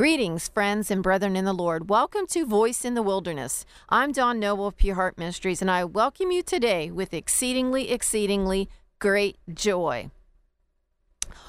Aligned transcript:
Greetings, 0.00 0.48
friends 0.48 0.90
and 0.90 1.02
brethren 1.02 1.36
in 1.36 1.44
the 1.44 1.52
Lord. 1.52 1.90
Welcome 1.90 2.26
to 2.28 2.46
Voice 2.46 2.86
in 2.86 2.94
the 2.94 3.02
Wilderness. 3.02 3.66
I'm 3.90 4.12
Dawn 4.12 4.40
Noble 4.40 4.68
of 4.68 4.78
Pure 4.78 4.94
Heart 4.94 5.18
Ministries, 5.18 5.60
and 5.60 5.70
I 5.70 5.84
welcome 5.84 6.30
you 6.30 6.42
today 6.42 6.90
with 6.90 7.12
exceedingly, 7.12 7.90
exceedingly 7.90 8.70
great 8.98 9.36
joy. 9.52 10.10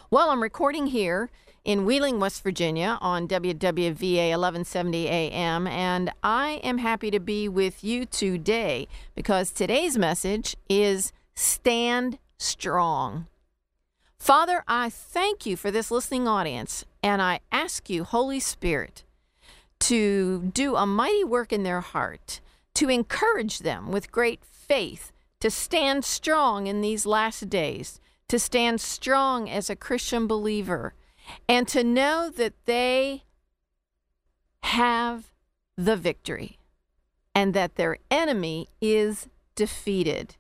Well, 0.09 0.31
I'm 0.31 0.43
recording 0.43 0.87
here 0.87 1.29
in 1.63 1.85
Wheeling, 1.85 2.19
West 2.19 2.43
Virginia 2.43 2.97
on 2.99 3.25
WWVA 3.25 4.31
1170 4.31 5.07
AM, 5.07 5.65
and 5.65 6.11
I 6.21 6.59
am 6.61 6.79
happy 6.79 7.09
to 7.09 7.21
be 7.21 7.47
with 7.47 7.85
you 7.85 8.05
today 8.05 8.89
because 9.15 9.51
today's 9.51 9.97
message 9.97 10.57
is 10.67 11.13
Stand 11.35 12.19
Strong. 12.37 13.27
Father, 14.19 14.61
I 14.67 14.89
thank 14.89 15.45
you 15.45 15.55
for 15.55 15.71
this 15.71 15.89
listening 15.89 16.27
audience. 16.27 16.83
And 17.03 17.21
I 17.21 17.39
ask 17.51 17.89
you, 17.89 18.03
Holy 18.03 18.39
Spirit, 18.39 19.03
to 19.81 20.51
do 20.53 20.75
a 20.75 20.85
mighty 20.85 21.23
work 21.23 21.51
in 21.51 21.63
their 21.63 21.81
heart, 21.81 22.41
to 22.75 22.89
encourage 22.89 23.59
them 23.59 23.91
with 23.91 24.11
great 24.11 24.43
faith 24.43 25.11
to 25.41 25.51
stand 25.51 26.05
strong 26.05 26.67
in 26.67 26.81
these 26.81 27.05
last 27.05 27.49
days, 27.49 27.99
to 28.29 28.39
stand 28.39 28.79
strong 28.79 29.49
as 29.49 29.69
a 29.69 29.75
Christian 29.75 30.27
believer, 30.27 30.93
and 31.49 31.67
to 31.67 31.83
know 31.83 32.29
that 32.29 32.53
they 32.65 33.23
have 34.63 35.33
the 35.75 35.97
victory 35.97 36.59
and 37.33 37.53
that 37.53 37.75
their 37.75 37.97
enemy 38.09 38.69
is 38.79 39.27
defeated. 39.55 40.35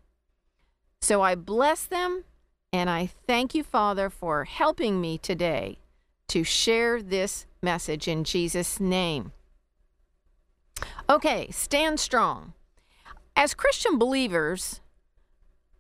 So 1.01 1.21
I 1.21 1.35
bless 1.35 1.83
them 1.85 2.23
and 2.71 2.89
I 2.89 3.07
thank 3.07 3.55
you, 3.55 3.63
Father, 3.63 4.09
for 4.09 4.45
helping 4.45 5.01
me 5.01 5.17
today 5.17 5.79
to 6.31 6.45
share 6.45 7.01
this 7.01 7.45
message 7.61 8.07
in 8.07 8.23
Jesus' 8.23 8.79
name. 8.79 9.33
Okay, 11.09 11.49
stand 11.51 11.99
strong. 11.99 12.53
As 13.35 13.53
Christian 13.53 13.97
believers, 13.97 14.79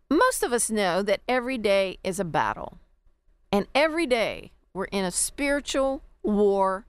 most 0.09 0.43
of 0.43 0.51
us 0.51 0.69
know 0.69 1.01
that 1.03 1.21
every 1.25 1.57
day 1.57 1.99
is 2.03 2.19
a 2.19 2.25
battle. 2.25 2.79
And 3.49 3.65
every 3.73 4.05
day 4.05 4.51
we're 4.73 4.91
in 4.91 5.05
a 5.05 5.11
spiritual 5.11 6.01
war 6.21 6.85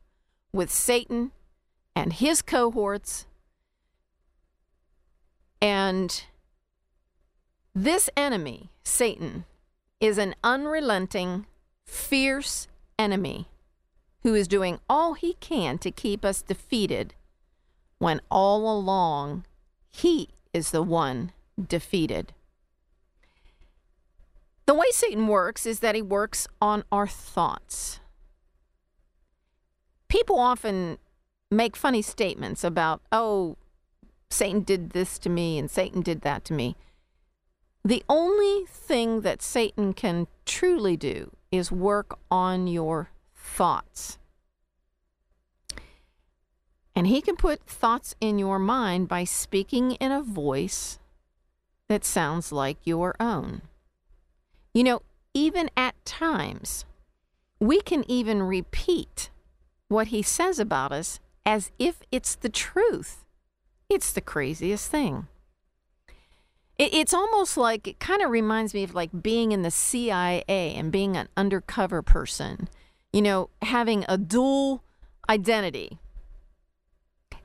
with 0.52 0.68
Satan 0.68 1.30
and 1.94 2.14
his 2.14 2.42
cohorts. 2.42 3.28
And 5.60 6.24
this 7.76 8.10
enemy, 8.16 8.72
Satan, 8.82 9.44
is 10.00 10.18
an 10.18 10.34
unrelenting, 10.42 11.46
fierce 11.86 12.66
enemy 12.98 13.46
who 14.22 14.34
is 14.34 14.48
doing 14.48 14.78
all 14.88 15.14
he 15.14 15.34
can 15.34 15.78
to 15.78 15.90
keep 15.90 16.24
us 16.24 16.42
defeated 16.42 17.14
when 17.98 18.20
all 18.30 18.78
along 18.78 19.44
he 19.90 20.28
is 20.52 20.70
the 20.70 20.82
one 20.82 21.32
defeated. 21.68 22.32
The 24.66 24.74
way 24.74 24.86
Satan 24.90 25.26
works 25.26 25.66
is 25.66 25.80
that 25.80 25.94
he 25.94 26.02
works 26.02 26.46
on 26.60 26.84
our 26.90 27.06
thoughts. 27.06 28.00
People 30.08 30.38
often 30.38 30.98
make 31.50 31.76
funny 31.76 32.02
statements 32.02 32.64
about, 32.64 33.02
oh, 33.10 33.56
Satan 34.30 34.62
did 34.62 34.90
this 34.90 35.18
to 35.20 35.28
me 35.28 35.58
and 35.58 35.70
Satan 35.70 36.00
did 36.00 36.22
that 36.22 36.44
to 36.46 36.52
me. 36.52 36.76
The 37.84 38.04
only 38.08 38.64
thing 38.66 39.22
that 39.22 39.42
Satan 39.42 39.92
can 39.92 40.28
truly 40.46 40.96
do 40.96 41.32
is 41.50 41.72
work 41.72 42.18
on 42.30 42.66
your 42.66 43.10
thoughts. 43.42 44.18
And 46.94 47.06
he 47.06 47.20
can 47.20 47.36
put 47.36 47.66
thoughts 47.66 48.14
in 48.20 48.38
your 48.38 48.58
mind 48.58 49.08
by 49.08 49.24
speaking 49.24 49.92
in 49.92 50.12
a 50.12 50.22
voice 50.22 50.98
that 51.88 52.04
sounds 52.04 52.52
like 52.52 52.78
your 52.84 53.14
own. 53.18 53.62
You 54.72 54.84
know, 54.84 55.02
even 55.34 55.70
at 55.76 55.94
times, 56.04 56.84
we 57.58 57.80
can 57.80 58.08
even 58.10 58.42
repeat 58.42 59.30
what 59.88 60.08
he 60.08 60.22
says 60.22 60.58
about 60.58 60.92
us 60.92 61.20
as 61.44 61.70
if 61.78 62.02
it's 62.10 62.34
the 62.34 62.48
truth. 62.48 63.24
It's 63.88 64.12
the 64.12 64.20
craziest 64.20 64.90
thing. 64.90 65.26
it's 66.78 67.14
almost 67.14 67.56
like, 67.56 67.86
it 67.86 68.00
kind 68.00 68.22
of 68.22 68.30
reminds 68.30 68.74
me 68.74 68.82
of 68.82 68.94
like 68.94 69.22
being 69.22 69.52
in 69.52 69.62
the 69.62 69.70
CIA 69.70 70.42
and 70.48 70.90
being 70.90 71.16
an 71.16 71.28
undercover 71.36 72.02
person 72.02 72.68
you 73.12 73.22
know, 73.22 73.50
having 73.62 74.04
a 74.08 74.16
dual 74.16 74.82
identity. 75.28 75.98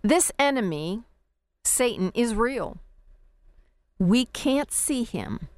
This 0.02 0.32
enemy, 0.40 1.04
Satan, 1.64 2.12
is 2.16 2.34
real. 2.34 2.78
We 4.00 4.26
can't 4.26 4.72
see 4.72 5.04
him, 5.04 5.50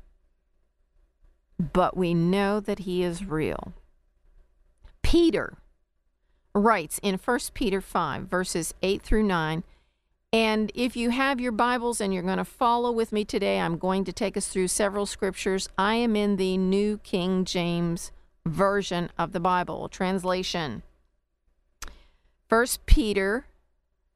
but 1.60 1.96
we 1.96 2.14
know 2.14 2.60
that 2.60 2.80
he 2.80 3.04
is 3.04 3.26
real. 3.26 3.74
Peter 5.04 5.58
writes 6.56 7.00
in 7.04 7.16
1 7.18 7.40
Peter 7.54 7.82
5, 7.82 8.24
verses 8.24 8.74
8 8.82 9.02
through 9.02 9.24
9. 9.24 9.64
And 10.32 10.72
if 10.76 10.96
you 10.96 11.10
have 11.10 11.40
your 11.40 11.52
Bibles 11.52 12.00
and 12.00 12.14
you're 12.14 12.24
going 12.24 12.38
to 12.38 12.46
follow 12.46 12.92
with 12.92 13.12
me 13.12 13.26
today, 13.26 13.60
I'm 13.60 13.78
going 13.78 14.04
to 14.06 14.14
take 14.14 14.38
us 14.38 14.48
through 14.48 14.68
several 14.68 15.06
scriptures. 15.06 15.68
I 15.78 15.96
am 15.96 16.16
in 16.16 16.36
the 16.36 16.58
New 16.58 17.00
King 17.00 17.46
James 17.46 18.12
version 18.50 19.10
of 19.18 19.32
the 19.32 19.40
Bible 19.40 19.88
translation. 19.90 20.84
1 22.50 22.66
Peter 22.86 23.46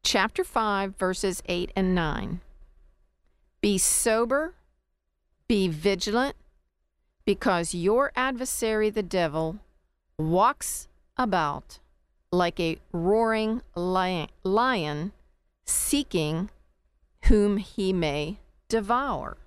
chapter 0.03 0.43
5 0.43 0.97
verses 0.97 1.41
8 1.47 1.71
and 1.75 1.95
9. 1.95 2.41
Be 3.61 3.77
sober, 3.77 4.55
be 5.47 5.67
vigilant, 5.67 6.35
because 7.25 7.73
your 7.73 8.11
adversary 8.15 8.89
the 8.89 9.03
devil 9.03 9.59
walks 10.17 10.87
about 11.17 11.79
like 12.31 12.59
a 12.59 12.79
roaring 12.91 13.61
lion, 13.75 15.11
seeking 15.65 16.49
whom 17.25 17.57
he 17.57 17.93
may 17.93 18.39
devour. 18.67 19.37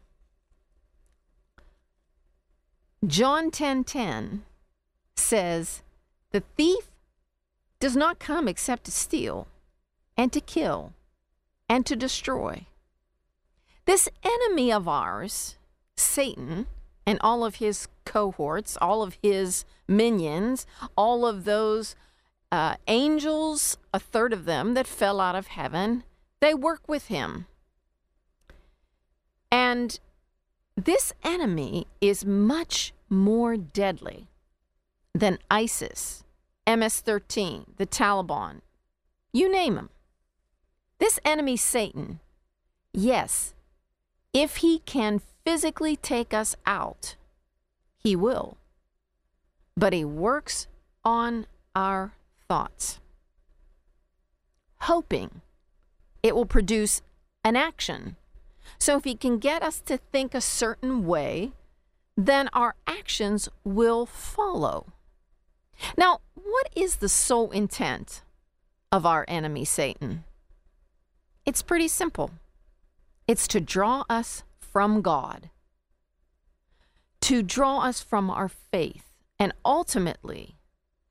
John 3.07 3.51
10:10 3.51 3.53
10, 3.53 3.85
10, 3.85 4.43
says, 5.17 5.83
The 6.33 6.43
thief 6.57 6.91
does 7.81 7.97
not 7.97 8.19
come 8.19 8.49
except 8.49 8.85
to 8.85 8.91
steal 8.91 9.49
and 10.17 10.33
to 10.33 10.41
kill 10.41 10.93
and 11.69 11.85
to 11.87 11.97
destroy. 11.97 12.67
This 13.85 14.09
enemy 14.25 14.73
of 14.73 14.89
ours, 14.89 15.57
Satan, 15.97 16.67
and 17.07 17.19
all 17.21 17.45
of 17.45 17.57
his 17.57 17.89
cohorts, 18.05 18.77
all 18.81 19.03
of 19.03 19.19
his 19.23 19.65
minions, 19.87 20.67
all 20.97 21.25
of 21.25 21.45
those 21.45 21.95
uh, 22.51 22.77
angels, 22.89 23.77
a 23.93 24.01
third 24.01 24.33
of 24.33 24.45
them 24.45 24.75
that 24.75 24.87
fell 24.87 25.21
out 25.21 25.37
of 25.37 25.49
heaven, 25.49 26.03
they 26.41 26.55
work 26.55 26.89
with 26.89 27.07
him. 27.07 27.47
And 29.51 29.99
this 30.77 31.13
enemy 31.23 31.87
is 32.01 32.25
much 32.25 32.93
more 33.09 33.57
deadly 33.57 34.29
than 35.19 35.39
ISIS, 35.51 36.25
MS 36.67 37.01
13, 37.01 37.75
the 37.77 37.87
Taliban, 37.87 38.61
you 39.33 39.51
name 39.51 39.77
them. 39.77 39.91
This 40.99 41.19
enemy, 41.25 41.57
Satan, 41.57 42.21
yes, 42.93 43.55
if 44.33 44.57
he 44.57 44.81
can 44.81 45.21
physically 45.45 45.97
take 45.97 46.35
us 46.35 46.57
out, 46.67 47.17
he 47.99 48.17
will. 48.17 48.57
But 49.77 49.93
he 49.93 50.05
works 50.05 50.69
on 51.05 51.47
our 51.75 52.13
thoughts, 52.49 53.01
hoping 54.81 55.43
it 56.23 56.35
will 56.35 56.47
produce 56.47 57.03
an 57.45 57.57
action. 57.57 58.17
So 58.79 58.97
if 58.97 59.05
he 59.05 59.15
can 59.15 59.39
get 59.39 59.63
us 59.63 59.81
to 59.83 59.99
think 59.99 60.35
a 60.35 60.41
certain 60.41 61.07
way, 61.07 61.53
then 62.17 62.49
our 62.53 62.75
actions 62.87 63.49
will 63.65 64.07
follow. 64.07 64.87
Now, 65.97 66.21
what 66.35 66.69
is 66.75 66.97
the 66.97 67.09
sole 67.09 67.51
intent 67.51 68.23
of 68.93 69.05
our 69.05 69.25
enemy, 69.29 69.65
Satan? 69.65 70.25
It's 71.45 71.63
pretty 71.63 71.89
simple 71.89 72.31
it's 73.27 73.49
to 73.49 73.61
draw 73.61 74.05
us 74.09 74.45
from 74.59 75.03
God, 75.03 75.51
to 77.23 77.43
draw 77.43 77.81
us 77.81 78.01
from 78.01 78.31
our 78.31 78.49
faith, 78.49 79.17
and 79.39 79.53
ultimately 79.65 80.57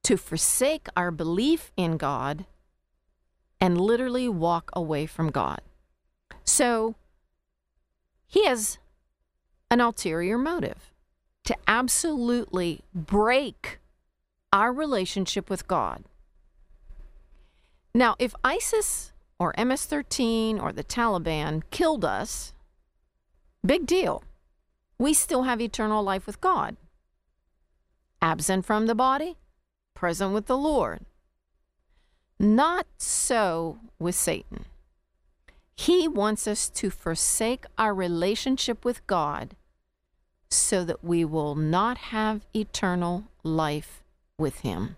to 0.04 0.18
forsake 0.18 0.88
our 0.96 1.12
belief 1.12 1.72
in 1.76 1.98
God 1.98 2.46
and 3.60 3.80
literally 3.80 4.30
walk 4.30 4.70
away 4.74 5.06
from 5.06 5.30
God. 5.32 5.62
So, 6.44 6.96
he 8.28 8.46
has 8.46 8.78
an 9.72 9.82
ulterior 9.82 10.38
motive 10.38 10.92
to 11.46 11.56
absolutely 11.68 12.82
break 12.94 13.80
our 14.56 14.72
relationship 14.72 15.50
with 15.50 15.68
God. 15.68 16.06
Now, 17.94 18.16
if 18.20 18.34
ISIS 18.42 19.12
or 19.38 19.54
MS 19.58 19.84
13 19.86 20.60
or 20.60 20.72
the 20.72 20.84
Taliban 20.84 21.62
killed 21.72 22.06
us, 22.06 22.54
big 23.66 23.86
deal. 23.86 24.24
We 24.98 25.14
still 25.14 25.44
have 25.44 25.60
eternal 25.60 26.02
life 26.02 26.26
with 26.26 26.40
God. 26.40 26.78
Absent 28.22 28.66
from 28.66 28.86
the 28.86 28.96
body, 28.96 29.36
present 29.94 30.34
with 30.34 30.46
the 30.46 30.58
Lord. 30.58 31.02
Not 32.40 32.88
so 32.98 33.80
with 34.00 34.16
Satan. 34.16 34.64
He 35.76 36.08
wants 36.08 36.48
us 36.48 36.70
to 36.70 36.90
forsake 36.90 37.66
our 37.78 37.94
relationship 37.94 38.86
with 38.86 39.06
God 39.06 39.58
so 40.50 40.86
that 40.86 41.04
we 41.04 41.26
will 41.26 41.56
not 41.56 41.98
have 41.98 42.46
eternal 42.56 43.26
life 43.44 44.02
with 44.38 44.60
Him. 44.60 44.98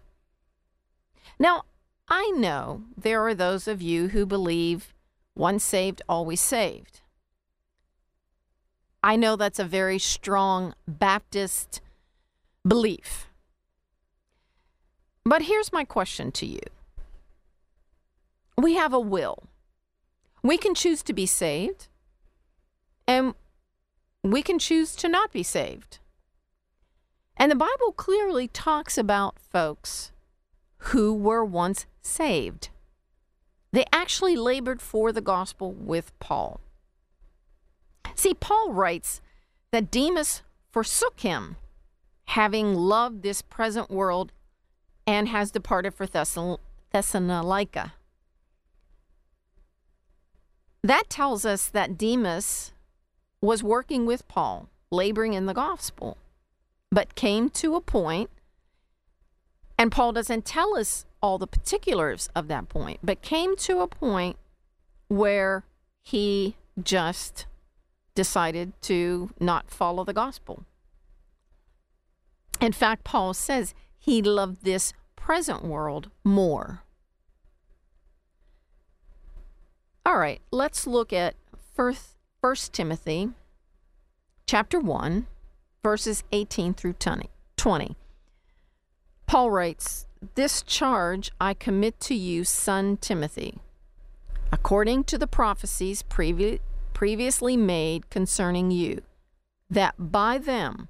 Now, 1.40 1.64
I 2.08 2.32
know 2.36 2.84
there 2.98 3.26
are 3.28 3.36
those 3.36 3.68
of 3.68 3.82
you 3.82 4.10
who 4.10 4.26
believe 4.26 4.94
once 5.36 5.64
saved, 5.64 6.02
always 6.08 6.42
saved. 6.42 7.02
I 9.04 9.16
know 9.16 9.36
that's 9.36 9.60
a 9.60 9.64
very 9.64 10.00
strong 10.00 10.74
Baptist 10.88 11.82
belief. 12.68 13.28
But 15.24 15.44
here's 15.44 15.72
my 15.72 15.84
question 15.84 16.32
to 16.34 16.46
you 16.46 16.62
We 18.58 18.76
have 18.76 18.94
a 18.94 19.00
will. 19.00 19.44
We 20.42 20.58
can 20.58 20.74
choose 20.74 21.04
to 21.04 21.14
be 21.14 21.26
saved, 21.26 21.88
and 23.08 23.34
we 24.24 24.42
can 24.42 24.60
choose 24.60 24.96
to 24.96 25.10
not 25.10 25.32
be 25.32 25.44
saved. 25.44 26.00
And 27.40 27.52
the 27.52 27.56
Bible 27.56 27.92
clearly 27.96 28.48
talks 28.48 28.98
about 28.98 29.38
folks 29.40 30.12
who 30.80 31.14
were 31.14 31.46
once 31.46 31.86
saved. 32.02 32.70
They 33.72 33.86
actually 33.94 34.36
labored 34.36 34.82
for 34.82 35.12
the 35.12 35.22
gospel 35.22 35.72
with 35.72 36.18
Paul. 36.20 36.60
See, 38.16 38.34
Paul 38.34 38.74
writes 38.74 39.22
that 39.72 39.92
Demas 39.92 40.42
forsook 40.72 41.20
him, 41.20 41.58
having 42.26 42.74
loved 42.74 43.22
this 43.22 43.44
present 43.44 43.92
world, 43.92 44.32
and 45.06 45.28
has 45.28 45.52
departed 45.52 45.94
for 45.94 46.08
Thessalonica. 46.08 47.94
That 50.84 51.10
tells 51.10 51.46
us 51.46 51.68
that 51.68 51.98
Demas 51.98 52.74
was 53.42 53.62
working 53.62 54.06
with 54.08 54.28
Paul, 54.28 54.70
laboring 54.90 55.34
in 55.34 55.46
the 55.46 55.54
gospel, 55.54 56.18
but 56.92 57.16
came 57.16 57.50
to 57.50 57.76
a 57.76 57.82
point 57.82 58.30
and 59.78 59.92
Paul 59.92 60.12
doesn't 60.12 60.46
tell 60.46 60.76
us 60.76 61.06
all 61.22 61.38
the 61.38 61.48
particulars 61.48 62.30
of 62.36 62.48
that 62.48 62.68
point, 62.70 63.00
but 63.04 63.22
came 63.22 63.56
to 63.58 63.82
a 63.82 63.88
point 63.88 64.38
where 65.08 65.64
he 66.02 66.56
just 66.82 67.46
decided 68.16 68.74
to 68.82 69.30
not 69.40 69.70
follow 69.70 70.04
the 70.04 70.14
gospel. 70.14 70.66
In 72.60 72.72
fact, 72.72 73.04
Paul 73.04 73.34
says 73.36 73.76
he 74.00 74.22
loved 74.22 74.64
this 74.64 74.94
present 75.16 75.64
world 75.64 76.10
more. 76.24 76.82
All 80.06 80.18
right, 80.18 80.42
let's 80.52 80.88
look 80.88 81.14
at 81.14 81.36
First, 81.76 82.74
Timothy 82.74 83.30
chapter 84.48 84.80
1, 84.80 85.28
verses 85.84 86.24
18 86.32 86.74
through 86.74 86.96
20. 87.58 87.96
Paul 89.26 89.52
writes, 89.52 90.06
This 90.36 90.62
charge 90.62 91.32
I 91.40 91.54
commit 91.54 92.00
to 92.02 92.16
you, 92.16 92.44
son 92.44 92.98
Timothy, 92.98 93.60
according 94.52 95.04
to 95.06 95.18
the 95.18 95.28
prophecies 95.28 96.04
previ- 96.04 96.60
previously 96.94 97.58
made 97.58 98.10
concerning 98.10 98.72
you, 98.72 99.02
that 99.70 99.96
by 99.98 100.38
them 100.38 100.88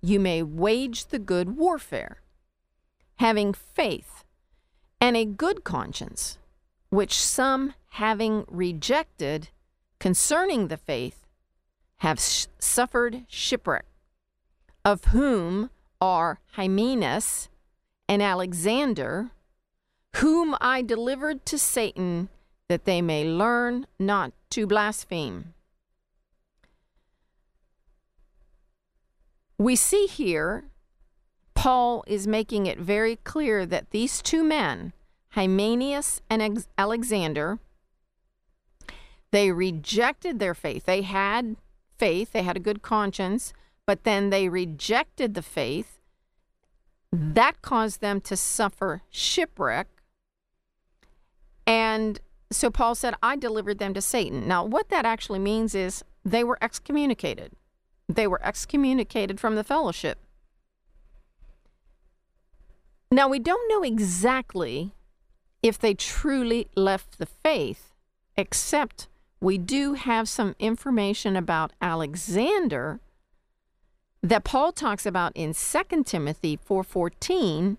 you 0.00 0.18
may 0.18 0.42
wage 0.42 1.06
the 1.06 1.18
good 1.18 1.56
warfare, 1.56 2.20
having 3.16 3.52
faith 3.52 4.24
and 5.00 5.16
a 5.16 5.24
good 5.24 5.64
conscience, 5.64 6.38
which 6.88 7.20
some 7.20 7.74
having 7.90 8.44
rejected 8.48 9.48
concerning 9.98 10.68
the 10.68 10.76
faith 10.76 11.26
have 11.98 12.18
sh- 12.18 12.46
suffered 12.58 13.24
shipwreck, 13.28 13.84
of 14.84 15.04
whom 15.06 15.70
are 16.00 16.40
Hymenaeus 16.52 17.48
and 18.08 18.22
Alexander, 18.22 19.30
whom 20.16 20.54
I 20.60 20.82
delivered 20.82 21.46
to 21.46 21.58
Satan 21.58 22.28
that 22.68 22.84
they 22.84 23.00
may 23.00 23.24
learn 23.24 23.86
not 23.98 24.32
to 24.50 24.66
blaspheme. 24.66 25.54
We 29.58 29.76
see 29.76 30.06
here 30.06 30.64
Paul 31.54 32.04
is 32.06 32.26
making 32.26 32.66
it 32.66 32.78
very 32.78 33.16
clear 33.16 33.64
that 33.64 33.90
these 33.90 34.20
two 34.20 34.44
men, 34.44 34.92
Hymenaeus 35.30 36.20
and 36.28 36.66
Alexander, 36.76 37.58
they 39.30 39.50
rejected 39.50 40.38
their 40.38 40.54
faith. 40.54 40.84
They 40.84 41.02
had 41.02 41.56
faith, 41.96 42.32
they 42.32 42.42
had 42.42 42.56
a 42.56 42.60
good 42.60 42.82
conscience, 42.82 43.52
but 43.86 44.04
then 44.04 44.30
they 44.30 44.48
rejected 44.48 45.34
the 45.34 45.42
faith 45.42 46.00
that 47.12 47.62
caused 47.62 48.00
them 48.00 48.20
to 48.22 48.36
suffer 48.36 49.02
shipwreck. 49.10 49.86
And 51.66 52.20
so 52.50 52.70
Paul 52.70 52.94
said, 52.94 53.14
I 53.22 53.36
delivered 53.36 53.78
them 53.78 53.94
to 53.94 54.02
Satan. 54.02 54.48
Now, 54.48 54.64
what 54.64 54.88
that 54.88 55.04
actually 55.04 55.38
means 55.38 55.74
is 55.74 56.04
they 56.24 56.42
were 56.42 56.58
excommunicated. 56.60 57.52
They 58.08 58.26
were 58.26 58.44
excommunicated 58.44 59.38
from 59.38 59.54
the 59.54 59.64
fellowship. 59.64 60.18
Now, 63.10 63.28
we 63.28 63.38
don't 63.38 63.68
know 63.68 63.82
exactly 63.82 64.92
if 65.62 65.78
they 65.78 65.94
truly 65.94 66.68
left 66.74 67.18
the 67.18 67.26
faith, 67.26 67.94
except 68.36 69.08
we 69.40 69.56
do 69.56 69.94
have 69.94 70.28
some 70.28 70.56
information 70.58 71.36
about 71.36 71.72
Alexander 71.80 73.00
that 74.24 74.42
Paul 74.42 74.72
talks 74.72 75.04
about 75.04 75.32
in 75.34 75.52
2 75.52 76.02
Timothy 76.04 76.56
4:14. 76.56 77.76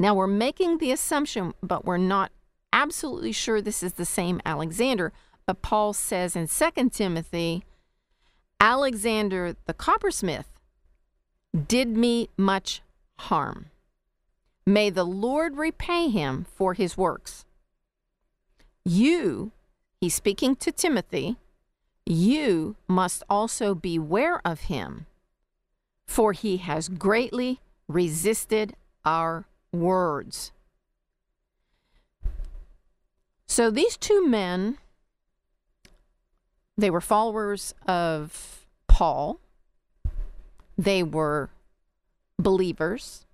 Now 0.00 0.12
we're 0.12 0.26
making 0.26 0.78
the 0.78 0.90
assumption 0.90 1.54
but 1.62 1.84
we're 1.84 1.98
not 1.98 2.32
absolutely 2.72 3.30
sure 3.30 3.62
this 3.62 3.84
is 3.84 3.92
the 3.92 4.04
same 4.04 4.40
Alexander, 4.44 5.12
but 5.46 5.62
Paul 5.62 5.92
says 5.92 6.34
in 6.34 6.48
2 6.48 6.90
Timothy 6.90 7.64
Alexander 8.58 9.54
the 9.66 9.74
coppersmith 9.74 10.48
did 11.68 11.96
me 11.96 12.28
much 12.36 12.82
harm. 13.18 13.66
May 14.66 14.90
the 14.90 15.04
Lord 15.04 15.56
repay 15.56 16.08
him 16.08 16.44
for 16.56 16.74
his 16.74 16.96
works. 16.96 17.44
You, 18.84 19.52
he's 20.00 20.14
speaking 20.14 20.56
to 20.56 20.72
Timothy, 20.72 21.36
you 22.06 22.76
must 22.86 23.22
also 23.28 23.74
beware 23.74 24.40
of 24.44 24.62
him, 24.62 25.06
for 26.06 26.32
he 26.32 26.58
has 26.58 26.88
greatly 26.88 27.60
resisted 27.88 28.76
our 29.04 29.46
words. 29.72 30.52
So 33.46 33.70
these 33.70 33.96
two 33.96 34.26
men, 34.26 34.78
they 36.76 36.90
were 36.90 37.00
followers 37.00 37.74
of 37.86 38.66
Paul, 38.88 39.38
they 40.76 41.02
were 41.02 41.50
believers, 42.38 43.24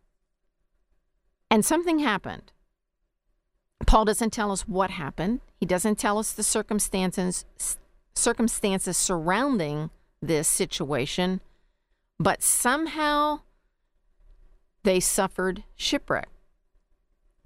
and 1.50 1.64
something 1.64 2.00
happened. 2.00 2.52
Paul 3.86 4.04
doesn't 4.04 4.30
tell 4.30 4.52
us 4.52 4.68
what 4.68 4.90
happened. 4.90 5.40
He 5.58 5.66
doesn't 5.66 5.98
tell 5.98 6.18
us 6.18 6.32
the 6.32 6.42
circumstances 6.42 7.44
circumstances 8.14 8.96
surrounding 8.96 9.90
this 10.20 10.48
situation, 10.48 11.40
but 12.18 12.42
somehow 12.42 13.40
they 14.82 15.00
suffered 15.00 15.64
shipwreck 15.76 16.28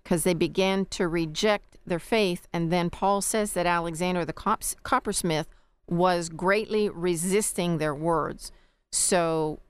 because 0.02 0.24
they 0.24 0.34
began 0.34 0.84
to 0.86 1.08
reject 1.08 1.78
their 1.86 1.98
faith. 1.98 2.46
And 2.52 2.70
then 2.70 2.90
Paul 2.90 3.20
says 3.20 3.52
that 3.52 3.66
Alexander 3.66 4.24
the 4.24 4.32
coppersmith 4.32 5.48
was 5.86 6.28
greatly 6.28 6.88
resisting 6.88 7.78
their 7.78 7.94
words. 7.94 8.52
So 8.92 9.60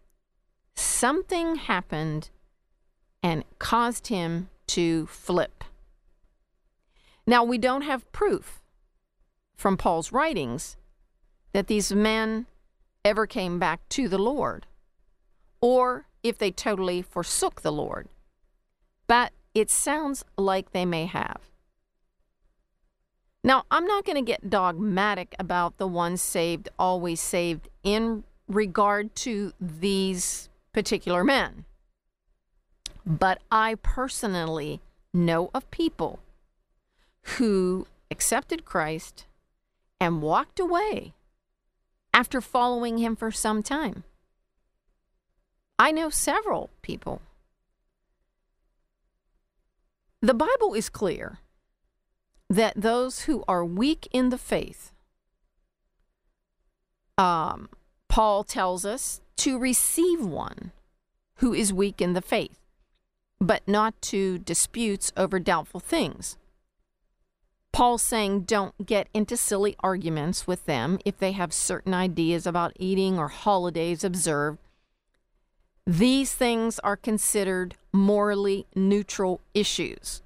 something 0.75 1.57
happened 1.57 2.31
and 3.23 3.45
caused 3.59 4.09
him 4.09 4.51
to 4.69 5.07
flip. 5.07 5.65
Now, 7.27 7.43
we 7.43 7.57
don't 7.57 7.83
have 7.83 8.11
proof 8.13 8.63
from 9.57 9.77
Paul's 9.77 10.13
writings 10.13 10.77
that 11.55 11.69
these 11.69 11.93
men 11.93 12.47
ever 13.05 13.27
came 13.27 13.59
back 13.59 13.89
to 13.89 14.09
the 14.09 14.19
Lord, 14.19 14.67
or 15.61 16.07
if 16.23 16.37
they 16.37 16.51
totally 16.51 17.01
forsook 17.01 17.63
the 17.63 17.73
Lord. 17.73 18.09
But 19.07 19.33
it 19.55 19.71
sounds 19.71 20.25
like 20.37 20.73
they 20.73 20.85
may 20.85 21.07
have. 21.07 21.41
Now, 23.45 23.65
I'm 23.71 23.87
not 23.87 24.05
going 24.05 24.17
to 24.17 24.23
get 24.23 24.51
dogmatic 24.51 25.35
about 25.39 25.79
the 25.79 25.87
once 25.87 26.23
saved, 26.23 26.69
always 26.79 27.21
saved 27.21 27.69
in 27.83 28.25
regard 28.49 29.15
to 29.17 29.53
these 29.61 30.49
particular 30.73 31.23
men. 31.23 31.67
But 33.07 33.41
I 33.51 33.77
personally 33.77 34.81
know 35.13 35.51
of 35.55 35.71
people 35.71 36.19
who 37.37 37.87
accepted 38.11 38.65
Christ 38.65 39.27
and 40.01 40.23
walked 40.23 40.59
away 40.59 41.13
after 42.15 42.41
following 42.41 42.99
him 42.99 43.17
for 43.17 43.33
some 43.33 43.61
time. 43.63 44.05
I 45.79 45.91
know 45.91 46.09
several 46.09 46.71
people. 46.81 47.21
The 50.23 50.33
Bible 50.33 50.75
is 50.75 50.89
clear 50.89 51.41
that 52.49 52.75
those 52.77 53.23
who 53.23 53.43
are 53.49 53.65
weak 53.65 54.09
in 54.13 54.29
the 54.31 54.39
faith, 54.39 54.93
um, 57.19 57.69
Paul 58.09 58.45
tells 58.45 58.87
us 58.87 59.21
to 59.39 59.59
receive 59.59 60.25
one 60.25 60.71
who 61.39 61.53
is 61.53 61.73
weak 61.73 62.01
in 62.01 62.13
the 62.13 62.23
faith, 62.23 62.61
but 63.41 63.67
not 63.67 64.01
to 64.03 64.39
disputes 64.39 65.13
over 65.17 65.41
doubtful 65.41 65.81
things. 65.81 66.37
Paul's 67.75 68.03
saying 68.03 68.43
don't 68.43 68.87
get 68.87 69.09
into 69.13 69.37
silly 69.37 69.75
arguments 69.81 70.47
with 70.47 70.65
them 70.65 70.97
if 71.05 71.19
they 71.19 71.33
have 71.33 71.53
certain 71.53 71.93
ideas 71.93 72.47
about 72.47 72.73
eating 72.79 73.19
or 73.19 73.27
holidays 73.27 74.05
observed. 74.05 74.61
These 75.85 76.33
things 76.33 76.79
are 76.79 76.97
considered 76.97 77.75
morally 77.93 78.65
neutral 78.77 79.41
issues, 79.55 80.23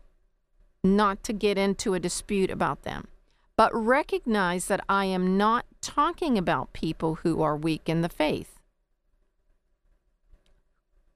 not 0.85 1.25
to 1.25 1.33
get 1.33 1.57
into 1.57 1.95
a 1.95 1.99
dispute 1.99 2.51
about 2.51 2.83
them. 2.83 3.09
But 3.57 3.75
recognize 3.75 4.67
that 4.67 4.85
I 4.87 5.07
am 5.07 5.39
not 5.39 5.65
talking 5.81 6.37
about 6.37 6.75
people 6.75 7.15
who 7.23 7.41
are 7.41 7.57
weak 7.57 7.89
in 7.89 8.03
the 8.03 8.11
faith. 8.11 8.61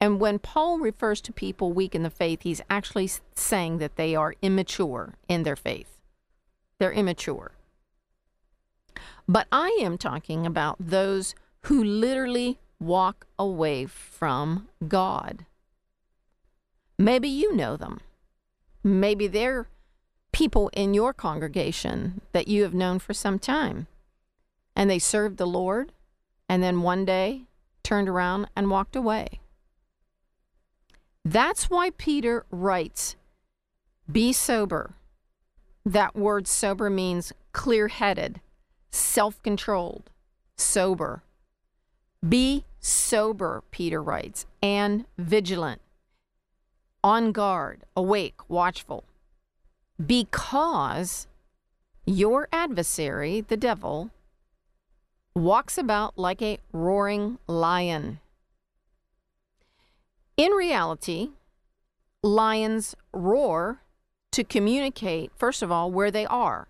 And 0.00 0.18
when 0.18 0.38
Paul 0.38 0.78
refers 0.78 1.20
to 1.20 1.32
people 1.32 1.74
weak 1.74 1.94
in 1.94 2.04
the 2.04 2.08
faith, 2.08 2.40
he's 2.40 2.62
actually 2.70 3.10
saying 3.34 3.78
that 3.78 3.96
they 3.96 4.16
are 4.16 4.34
immature 4.40 5.12
in 5.28 5.42
their 5.42 5.56
faith. 5.56 5.98
They're 6.82 6.90
immature. 6.90 7.52
But 9.28 9.46
I 9.52 9.78
am 9.80 9.96
talking 9.96 10.44
about 10.44 10.78
those 10.80 11.36
who 11.66 11.84
literally 11.84 12.58
walk 12.80 13.24
away 13.38 13.86
from 13.86 14.66
God. 14.88 15.46
Maybe 16.98 17.28
you 17.28 17.54
know 17.54 17.76
them. 17.76 18.00
Maybe 18.82 19.28
they're 19.28 19.68
people 20.32 20.70
in 20.72 20.92
your 20.92 21.12
congregation 21.12 22.20
that 22.32 22.48
you 22.48 22.64
have 22.64 22.74
known 22.74 22.98
for 22.98 23.14
some 23.14 23.38
time. 23.38 23.86
And 24.74 24.90
they 24.90 24.98
served 24.98 25.36
the 25.36 25.46
Lord 25.46 25.92
and 26.48 26.64
then 26.64 26.82
one 26.82 27.04
day 27.04 27.44
turned 27.84 28.08
around 28.08 28.48
and 28.56 28.72
walked 28.72 28.96
away. 28.96 29.38
That's 31.24 31.70
why 31.70 31.90
Peter 31.90 32.44
writes, 32.50 33.14
Be 34.10 34.32
sober 34.32 34.96
that 35.84 36.14
word 36.14 36.46
sober 36.46 36.88
means 36.90 37.32
clear 37.52 37.88
headed, 37.88 38.40
self 38.90 39.42
controlled, 39.42 40.10
sober. 40.56 41.22
Be 42.26 42.64
sober, 42.78 43.64
Peter 43.70 44.00
writes, 44.02 44.46
and 44.62 45.06
vigilant, 45.18 45.80
on 47.02 47.32
guard, 47.32 47.82
awake, 47.96 48.48
watchful, 48.48 49.04
because 50.04 51.26
your 52.06 52.48
adversary, 52.52 53.40
the 53.40 53.56
devil, 53.56 54.10
walks 55.34 55.78
about 55.78 56.16
like 56.16 56.42
a 56.42 56.58
roaring 56.72 57.38
lion. 57.46 58.20
In 60.36 60.52
reality, 60.52 61.30
lions 62.22 62.94
roar 63.12 63.80
to 64.32 64.44
communicate, 64.44 65.30
first 65.36 65.62
of 65.62 65.70
all, 65.70 65.90
where 65.90 66.10
they 66.10 66.26
are. 66.26 66.68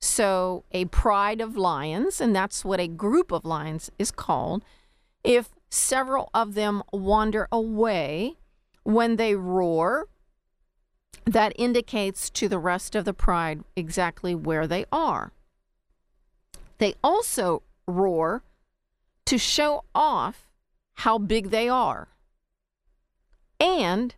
So, 0.00 0.64
a 0.70 0.84
pride 0.86 1.40
of 1.40 1.56
lions, 1.56 2.20
and 2.20 2.36
that's 2.36 2.64
what 2.64 2.78
a 2.78 2.86
group 2.86 3.32
of 3.32 3.44
lions 3.44 3.90
is 3.98 4.10
called, 4.10 4.62
if 5.22 5.48
several 5.70 6.28
of 6.34 6.54
them 6.54 6.82
wander 6.92 7.48
away 7.50 8.36
when 8.82 9.16
they 9.16 9.34
roar, 9.34 10.06
that 11.24 11.54
indicates 11.56 12.28
to 12.30 12.48
the 12.48 12.58
rest 12.58 12.94
of 12.94 13.06
the 13.06 13.14
pride 13.14 13.64
exactly 13.74 14.34
where 14.34 14.66
they 14.66 14.84
are. 14.92 15.32
They 16.78 16.94
also 17.02 17.62
roar 17.86 18.42
to 19.24 19.38
show 19.38 19.84
off 19.94 20.50
how 20.96 21.18
big 21.18 21.50
they 21.50 21.68
are. 21.68 22.08
And 23.58 24.14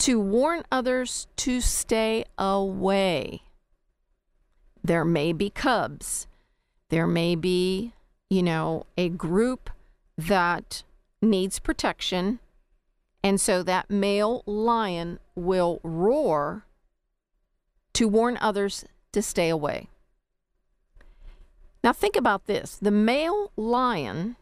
to 0.00 0.20
warn 0.20 0.62
others 0.70 1.26
to 1.36 1.60
stay 1.60 2.24
away. 2.38 3.42
There 4.82 5.04
may 5.04 5.32
be 5.32 5.50
cubs. 5.50 6.26
There 6.88 7.06
may 7.06 7.34
be, 7.34 7.92
you 8.30 8.42
know, 8.42 8.86
a 8.96 9.08
group 9.08 9.70
that 10.16 10.82
needs 11.20 11.58
protection. 11.58 12.38
And 13.22 13.40
so 13.40 13.62
that 13.62 13.90
male 13.90 14.42
lion 14.46 15.18
will 15.34 15.80
roar 15.82 16.64
to 17.94 18.08
warn 18.08 18.38
others 18.40 18.84
to 19.12 19.20
stay 19.20 19.48
away. 19.48 19.88
Now, 21.82 21.92
think 21.92 22.16
about 22.16 22.46
this 22.46 22.76
the 22.80 22.90
male 22.90 23.52
lion, 23.56 24.36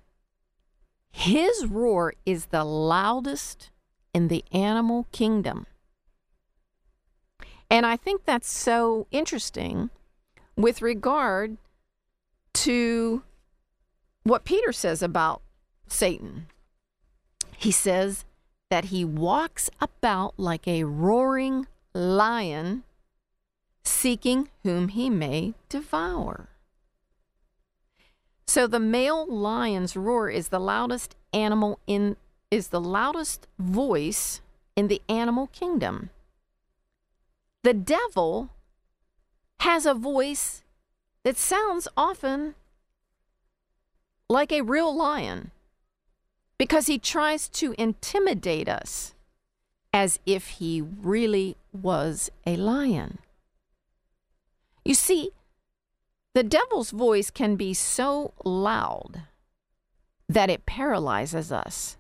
his 1.10 1.66
roar 1.66 2.14
is 2.24 2.46
the 2.46 2.64
loudest 2.64 3.70
in 4.16 4.28
the 4.28 4.42
animal 4.50 5.06
kingdom. 5.12 5.66
And 7.70 7.84
I 7.84 7.98
think 7.98 8.24
that's 8.24 8.50
so 8.50 9.06
interesting 9.10 9.90
with 10.56 10.80
regard 10.80 11.58
to 12.54 13.22
what 14.22 14.46
Peter 14.46 14.72
says 14.72 15.02
about 15.02 15.42
Satan. 15.86 16.46
He 17.58 17.70
says 17.70 18.24
that 18.70 18.86
he 18.86 19.04
walks 19.04 19.68
about 19.82 20.32
like 20.38 20.66
a 20.66 20.84
roaring 20.84 21.66
lion, 21.92 22.84
seeking 23.84 24.48
whom 24.62 24.88
he 24.88 25.10
may 25.10 25.52
devour. 25.68 26.48
So 28.46 28.66
the 28.66 28.80
male 28.80 29.26
lion's 29.26 29.94
roar 29.94 30.30
is 30.30 30.48
the 30.48 30.58
loudest 30.58 31.14
animal 31.34 31.80
in 31.86 32.16
is 32.50 32.68
the 32.68 32.80
loudest 32.80 33.46
voice 33.58 34.40
in 34.76 34.88
the 34.88 35.02
animal 35.08 35.48
kingdom. 35.48 36.10
The 37.62 37.74
devil 37.74 38.50
has 39.60 39.86
a 39.86 39.94
voice 39.94 40.62
that 41.24 41.36
sounds 41.36 41.88
often 41.96 42.54
like 44.28 44.52
a 44.52 44.60
real 44.60 44.94
lion 44.94 45.50
because 46.58 46.86
he 46.86 46.98
tries 46.98 47.48
to 47.48 47.74
intimidate 47.78 48.68
us 48.68 49.14
as 49.92 50.20
if 50.26 50.48
he 50.48 50.80
really 50.80 51.56
was 51.72 52.30
a 52.46 52.56
lion. 52.56 53.18
You 54.84 54.94
see, 54.94 55.30
the 56.34 56.42
devil's 56.42 56.90
voice 56.90 57.30
can 57.30 57.56
be 57.56 57.74
so 57.74 58.34
loud 58.44 59.22
that 60.28 60.50
it 60.50 60.66
paralyzes 60.66 61.50
us 61.50 61.96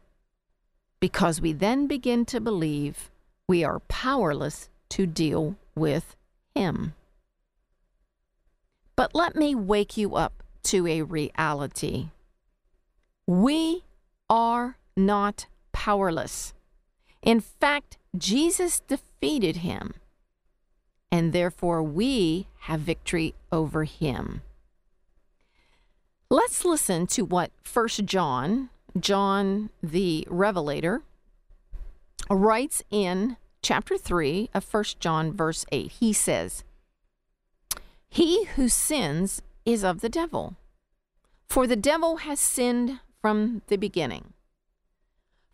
because 1.06 1.40
we 1.40 1.52
then 1.52 1.86
begin 1.86 2.24
to 2.24 2.40
believe 2.40 3.12
we 3.46 3.62
are 3.62 3.78
powerless 3.86 4.68
to 4.88 5.06
deal 5.06 5.54
with 5.76 6.16
Him. 6.52 6.94
But 8.96 9.14
let 9.14 9.36
me 9.36 9.54
wake 9.54 9.96
you 9.96 10.16
up 10.16 10.42
to 10.64 10.84
a 10.88 11.02
reality. 11.02 12.08
We 13.24 13.84
are 14.28 14.78
not 14.96 15.46
powerless. 15.72 16.54
In 17.22 17.38
fact, 17.38 17.98
Jesus 18.18 18.80
defeated 18.80 19.58
him, 19.58 19.94
and 21.12 21.32
therefore 21.32 21.84
we 21.84 22.48
have 22.62 22.80
victory 22.80 23.32
over 23.52 23.84
him. 23.84 24.42
Let's 26.28 26.64
listen 26.64 27.06
to 27.08 27.22
what 27.22 27.52
1 27.72 27.88
John 28.06 28.70
John 28.98 29.70
the 29.82 30.26
Revelator 30.30 31.02
writes 32.30 32.82
in 32.90 33.36
chapter 33.62 33.98
3 33.98 34.50
of 34.54 34.72
1 34.72 34.84
John, 35.00 35.32
verse 35.32 35.66
8. 35.70 35.92
He 35.92 36.12
says, 36.12 36.64
He 38.08 38.44
who 38.44 38.68
sins 38.68 39.42
is 39.64 39.84
of 39.84 40.00
the 40.00 40.08
devil, 40.08 40.56
for 41.48 41.66
the 41.66 41.76
devil 41.76 42.18
has 42.18 42.40
sinned 42.40 43.00
from 43.20 43.62
the 43.66 43.76
beginning. 43.76 44.32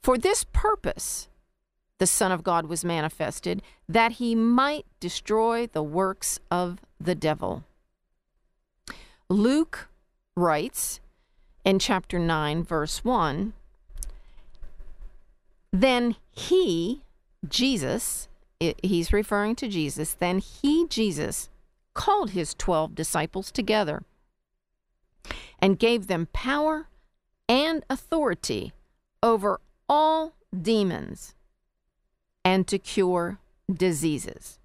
For 0.02 0.18
this 0.18 0.44
purpose, 0.52 1.28
the 1.99 2.06
Son 2.06 2.32
of 2.32 2.42
God 2.42 2.66
was 2.66 2.84
manifested, 2.84 3.62
that 3.88 4.12
he 4.12 4.34
might 4.34 4.87
destroy 5.00 5.66
the 5.66 5.82
works 5.82 6.40
of 6.50 6.80
the 7.00 7.14
devil. 7.14 7.64
Luke 9.28 9.88
writes 10.37 11.00
in 11.64 11.78
chapter 11.78 12.19
9, 12.19 12.64
verse 12.64 13.04
1 13.04 13.52
Then 15.73 16.16
he, 16.31 17.02
Jesus, 17.49 18.28
he's 18.83 19.12
referring 19.12 19.57
to 19.57 19.69
Jesus, 19.69 20.14
then 20.14 20.38
he, 20.38 20.87
Jesus, 20.88 21.49
called 21.95 22.31
his 22.31 22.54
12 22.54 22.95
disciples 22.95 23.50
together 23.50 24.02
and 25.59 25.78
gave 25.78 26.07
them 26.07 26.28
power 26.33 26.88
and 27.49 27.85
authority 27.90 28.73
over 29.23 29.61
all 29.88 30.35
demons 30.61 31.35
and 32.45 32.66
to 32.66 32.78
cure 32.78 33.38
diseases. 33.73 34.59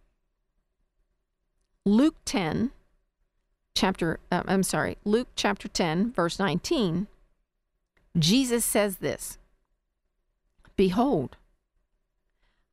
Luke 1.85 2.15
10, 2.25 2.71
chapter, 3.77 4.19
uh, 4.31 4.41
I'm 4.47 4.63
sorry, 4.63 4.97
Luke 5.05 5.27
chapter 5.35 5.67
10, 5.67 6.11
verse 6.11 6.39
19, 6.39 7.05
Jesus 8.17 8.65
says 8.65 8.97
this 8.97 9.37
Behold, 10.75 11.37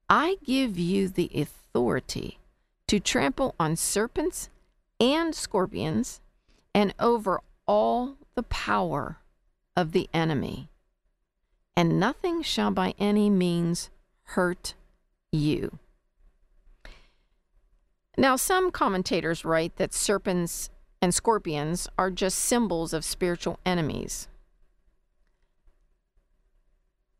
I 0.08 0.38
give 0.44 0.78
you 0.78 1.08
the 1.08 1.30
authority 1.34 2.38
to 2.88 2.98
trample 3.00 3.54
on 3.60 3.76
serpents 3.76 4.48
and 4.98 5.34
scorpions 5.34 6.22
and 6.74 6.94
over 6.98 7.40
all 7.66 8.16
the 8.34 8.42
power 8.42 9.18
of 9.76 9.92
the 9.92 10.08
enemy, 10.14 10.70
and 11.76 12.00
nothing 12.00 12.42
shall 12.42 12.70
by 12.70 12.94
any 12.98 13.28
means 13.28 13.90
hurt 14.22 14.74
you. 15.30 15.78
Now, 18.16 18.36
some 18.36 18.70
commentators 18.70 19.44
write 19.44 19.76
that 19.76 19.92
serpents 19.92 20.70
and 21.04 21.14
scorpions 21.14 21.86
are 21.98 22.10
just 22.10 22.38
symbols 22.38 22.94
of 22.94 23.04
spiritual 23.04 23.60
enemies. 23.66 24.26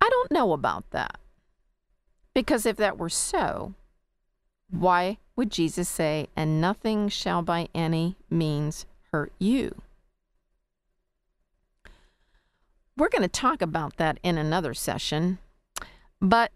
I 0.01 0.09
don't 0.09 0.31
know 0.31 0.55
about 0.55 0.91
that. 0.93 1.19
Because 2.33 2.65
if 2.65 2.79
that 2.79 2.97
were 2.97 3.11
so, 3.11 3.75
why 4.71 5.19
would 5.37 5.51
Jesus 5.51 5.87
say, 5.87 6.29
and 6.35 6.63
nothing 6.63 7.11
shall 7.11 7.43
by 7.43 7.69
any 7.75 8.17
means 8.31 8.87
hurt 9.13 9.35
you? 9.39 9.83
We're 12.97 13.11
going 13.11 13.21
to 13.21 13.29
talk 13.29 13.61
about 13.61 13.99
that 13.99 14.19
in 14.23 14.39
another 14.39 14.73
session, 14.73 15.37
but 16.23 16.53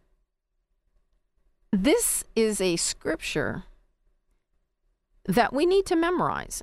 this 1.71 2.25
is 2.35 2.59
a 2.63 2.77
scripture 2.77 3.65
that 5.27 5.53
we 5.53 5.67
need 5.67 5.85
to 5.85 5.95
memorize. 5.95 6.63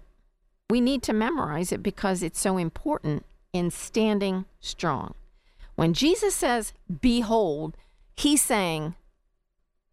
We 0.70 0.82
need 0.82 1.04
to 1.04 1.14
memorize 1.14 1.72
it 1.72 1.84
because 1.84 2.24
it's 2.24 2.40
so 2.40 2.58
important 2.58 3.26
in 3.54 3.70
standing 3.72 4.46
strong. 4.60 5.14
When 5.76 5.94
Jesus 5.94 6.34
says, 6.34 6.74
Behold, 7.02 7.78
he's 8.16 8.42
saying, 8.42 8.96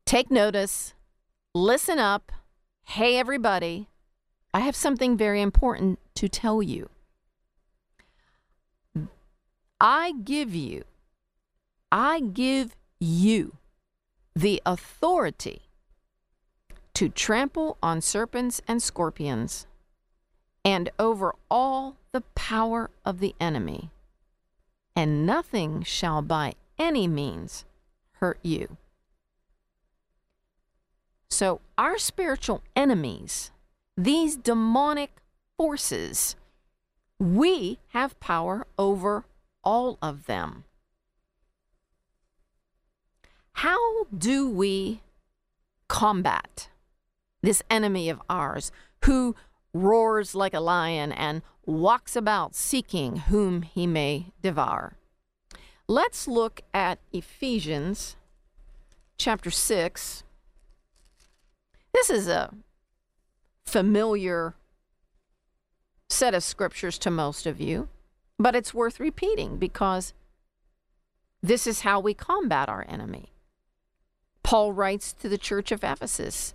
Take 0.07 0.31
notice, 0.31 0.95
listen 1.55 1.99
up. 1.99 2.33
Hey, 2.85 3.17
everybody, 3.17 3.89
I 4.55 4.61
have 4.61 4.77
something 4.77 5.17
very 5.17 5.41
important 5.41 5.99
to 6.17 6.29
tell 6.29 6.63
you. 6.63 6.89
I 9.81 10.13
give 10.25 10.55
you, 10.55 10.85
I 11.91 12.21
give 12.21 12.77
you 13.01 13.57
the 14.35 14.63
authority 14.65 15.63
to 16.95 17.09
trample 17.09 17.79
on 17.83 18.01
serpents 18.01 18.61
and 18.69 18.83
scorpions 18.83 19.67
and 20.65 20.91
over 20.99 21.35
all 21.51 21.97
the 22.13 22.21
power 22.35 22.91
of 23.05 23.21
the 23.21 23.35
enemy, 23.41 23.91
and 24.95 25.27
nothing 25.27 25.83
shall 25.83 26.23
by 26.23 26.55
any 26.79 27.09
means 27.09 27.65
hurt 28.15 28.39
you. 28.43 28.77
So, 31.29 31.61
our 31.79 31.99
spiritual 31.99 32.63
enemies, 32.77 33.51
these 33.97 34.37
demonic 34.37 35.11
forces, 35.57 36.37
we 37.19 37.79
have 37.89 38.21
power 38.21 38.67
over 38.79 39.25
all 39.65 39.99
of 40.03 40.27
them. 40.27 40.65
How 43.55 44.05
do 44.17 44.49
we 44.49 45.01
combat 45.89 46.69
this 47.43 47.63
enemy 47.71 48.09
of 48.09 48.21
ours 48.29 48.73
who 49.05 49.35
roars 49.75 50.35
like 50.35 50.55
a 50.55 50.61
lion 50.61 51.13
and 51.13 51.43
walks 51.65 52.17
about 52.17 52.55
seeking 52.55 53.17
whom 53.17 53.63
he 53.63 53.87
may 53.87 54.33
devour? 54.43 54.97
Let's 55.89 56.29
look 56.29 56.63
at 56.73 56.99
Ephesians 57.13 58.17
chapter 59.19 59.51
6. 59.51 60.25
This 61.93 62.11
is 62.11 62.29
a 62.29 62.55
familiar 63.65 64.55
set 66.09 66.35
of 66.35 66.43
scriptures 66.43 66.99
to 66.99 67.11
most 67.11 67.47
of 67.47 67.61
you, 67.61 67.89
but 68.39 68.55
it's 68.55 68.75
worth 68.75 69.01
repeating 69.01 69.57
because 69.57 70.13
this 71.43 71.67
is 71.67 71.81
how 71.81 71.99
we 71.99 72.15
combat 72.15 72.69
our 72.69 72.87
enemy. 72.89 73.33
Paul 74.43 74.73
writes 74.73 75.13
to 75.15 75.29
the 75.29 75.39
church 75.39 75.73
of 75.73 75.83
Ephesus, 75.83 76.55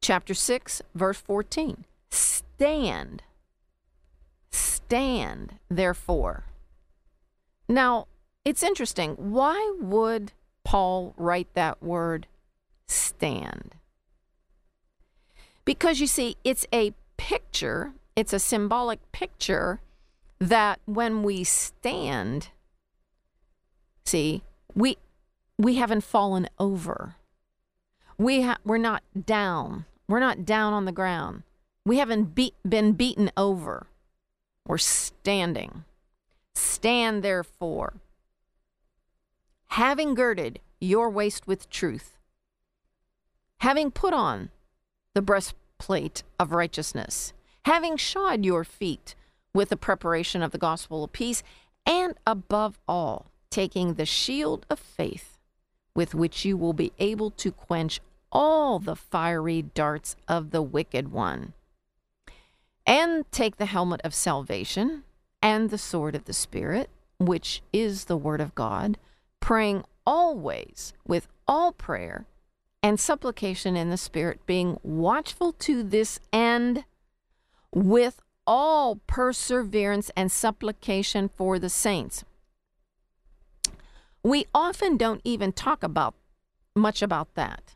chapter 0.00 0.34
6, 0.34 0.82
verse 0.94 1.18
14 1.18 1.84
Stand, 2.14 3.24
stand, 4.52 5.58
therefore. 5.68 6.44
Now, 7.68 8.06
it's 8.44 8.62
interesting. 8.62 9.16
Why 9.16 9.74
would 9.80 10.30
Paul 10.62 11.12
write 11.16 11.52
that 11.54 11.82
word 11.82 12.28
stand? 12.86 13.74
Because 15.64 15.98
you 15.98 16.06
see, 16.06 16.36
it's 16.44 16.64
a 16.72 16.92
picture, 17.16 17.94
it's 18.14 18.32
a 18.32 18.38
symbolic 18.38 19.00
picture 19.10 19.80
that 20.38 20.78
when 20.84 21.24
we 21.24 21.42
stand, 21.42 22.50
see, 24.04 24.44
we 24.72 24.98
we 25.58 25.74
haven't 25.76 26.04
fallen 26.04 26.48
over. 26.60 27.16
We 28.16 28.42
ha- 28.42 28.58
we're 28.64 28.78
not 28.78 29.02
down. 29.26 29.86
We're 30.06 30.20
not 30.20 30.44
down 30.44 30.72
on 30.72 30.84
the 30.84 30.92
ground. 30.92 31.42
We 31.86 31.98
haven't 31.98 32.34
be- 32.34 32.54
been 32.66 32.92
beaten 32.92 33.30
over. 33.36 33.86
We're 34.66 34.78
standing. 34.78 35.84
Stand 36.54 37.22
therefore, 37.22 37.94
having 39.68 40.14
girded 40.14 40.60
your 40.80 41.10
waist 41.10 41.46
with 41.46 41.68
truth, 41.68 42.16
having 43.60 43.90
put 43.90 44.14
on 44.14 44.50
the 45.14 45.22
breastplate 45.22 46.22
of 46.38 46.52
righteousness, 46.52 47.32
having 47.64 47.96
shod 47.96 48.44
your 48.44 48.64
feet 48.64 49.14
with 49.52 49.68
the 49.68 49.76
preparation 49.76 50.42
of 50.42 50.52
the 50.52 50.58
gospel 50.58 51.04
of 51.04 51.12
peace, 51.12 51.42
and 51.84 52.14
above 52.26 52.78
all, 52.86 53.26
taking 53.50 53.94
the 53.94 54.06
shield 54.06 54.64
of 54.70 54.78
faith 54.78 55.38
with 55.94 56.14
which 56.14 56.44
you 56.44 56.56
will 56.56 56.72
be 56.72 56.92
able 56.98 57.30
to 57.30 57.52
quench 57.52 58.00
all 58.32 58.78
the 58.78 58.96
fiery 58.96 59.62
darts 59.62 60.16
of 60.26 60.50
the 60.50 60.62
wicked 60.62 61.12
one. 61.12 61.52
And 62.86 63.30
take 63.32 63.56
the 63.56 63.66
helmet 63.66 64.00
of 64.04 64.14
salvation 64.14 65.04
and 65.40 65.70
the 65.70 65.78
sword 65.78 66.14
of 66.14 66.24
the 66.24 66.32
Spirit, 66.32 66.90
which 67.18 67.62
is 67.72 68.04
the 68.04 68.16
Word 68.16 68.40
of 68.40 68.54
God, 68.54 68.98
praying 69.40 69.84
always 70.06 70.92
with 71.06 71.28
all 71.46 71.72
prayer 71.72 72.26
and 72.82 73.00
supplication 73.00 73.76
in 73.76 73.88
the 73.88 73.96
Spirit, 73.96 74.44
being 74.46 74.78
watchful 74.82 75.52
to 75.52 75.82
this 75.82 76.20
end 76.32 76.84
with 77.74 78.20
all 78.46 78.96
perseverance 79.06 80.10
and 80.16 80.30
supplication 80.30 81.30
for 81.34 81.58
the 81.58 81.70
saints. 81.70 82.24
We 84.22 84.46
often 84.54 84.96
don't 84.96 85.20
even 85.24 85.52
talk 85.52 85.82
about 85.82 86.14
much 86.74 87.02
about 87.02 87.34
that. 87.34 87.74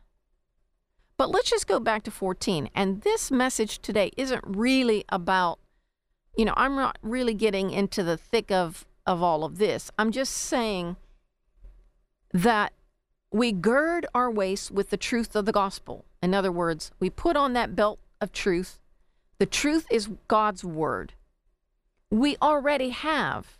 But 1.19 1.31
let's 1.31 1.49
just 1.49 1.67
go 1.67 1.81
back 1.81 2.03
to 2.03 2.11
14. 2.11 2.69
And 2.73 3.01
this 3.01 3.29
message 3.29 3.79
today 3.79 4.11
isn't 4.15 4.41
really 4.47 5.03
about, 5.09 5.59
you 6.37 6.45
know, 6.45 6.53
I'm 6.55 6.77
not 6.77 6.97
really 7.01 7.33
getting 7.33 7.71
into 7.71 8.03
the 8.03 8.15
thick 8.15 8.49
of, 8.53 8.85
of 9.05 9.21
all 9.21 9.43
of 9.43 9.57
this. 9.57 9.91
I'm 9.99 10.13
just 10.13 10.31
saying 10.31 10.95
that 12.31 12.71
we 13.33 13.51
gird 13.51 14.05
our 14.15 14.31
waist 14.31 14.71
with 14.71 14.91
the 14.91 14.97
truth 14.97 15.35
of 15.35 15.43
the 15.45 15.51
gospel. 15.51 16.05
In 16.23 16.33
other 16.33 16.53
words, 16.53 16.91
we 17.01 17.09
put 17.09 17.35
on 17.35 17.51
that 17.51 17.75
belt 17.75 17.99
of 18.21 18.31
truth. 18.31 18.79
The 19.39 19.45
truth 19.45 19.87
is 19.91 20.09
God's 20.29 20.63
word. 20.63 21.15
We 22.09 22.37
already 22.41 22.91
have 22.91 23.57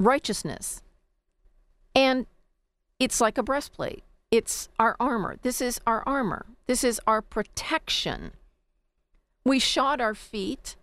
righteousness. 0.00 0.80
And 1.94 2.24
it's 2.98 3.20
like 3.20 3.36
a 3.36 3.42
breastplate. 3.42 4.04
It's 4.30 4.68
our 4.78 4.94
armor. 5.00 5.38
This 5.42 5.60
is 5.60 5.80
our 5.86 6.02
armor. 6.06 6.46
This 6.66 6.84
is 6.84 7.00
our 7.06 7.22
protection. 7.22 8.32
We 9.44 9.58
shod 9.58 10.00
our 10.00 10.14
feet, 10.14 10.76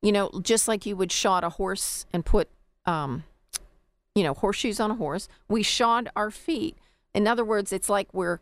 you 0.00 0.12
know, 0.12 0.30
just 0.42 0.66
like 0.66 0.86
you 0.86 0.96
would 0.96 1.12
shod 1.12 1.44
a 1.44 1.50
horse 1.50 2.06
and 2.12 2.24
put, 2.24 2.48
um, 2.86 3.24
you 4.14 4.22
know, 4.22 4.32
horseshoes 4.32 4.80
on 4.80 4.90
a 4.90 4.94
horse. 4.94 5.28
We 5.48 5.62
shod 5.62 6.08
our 6.16 6.30
feet. 6.30 6.78
In 7.14 7.28
other 7.28 7.44
words, 7.44 7.70
it's 7.70 7.90
like 7.90 8.08
we're, 8.14 8.40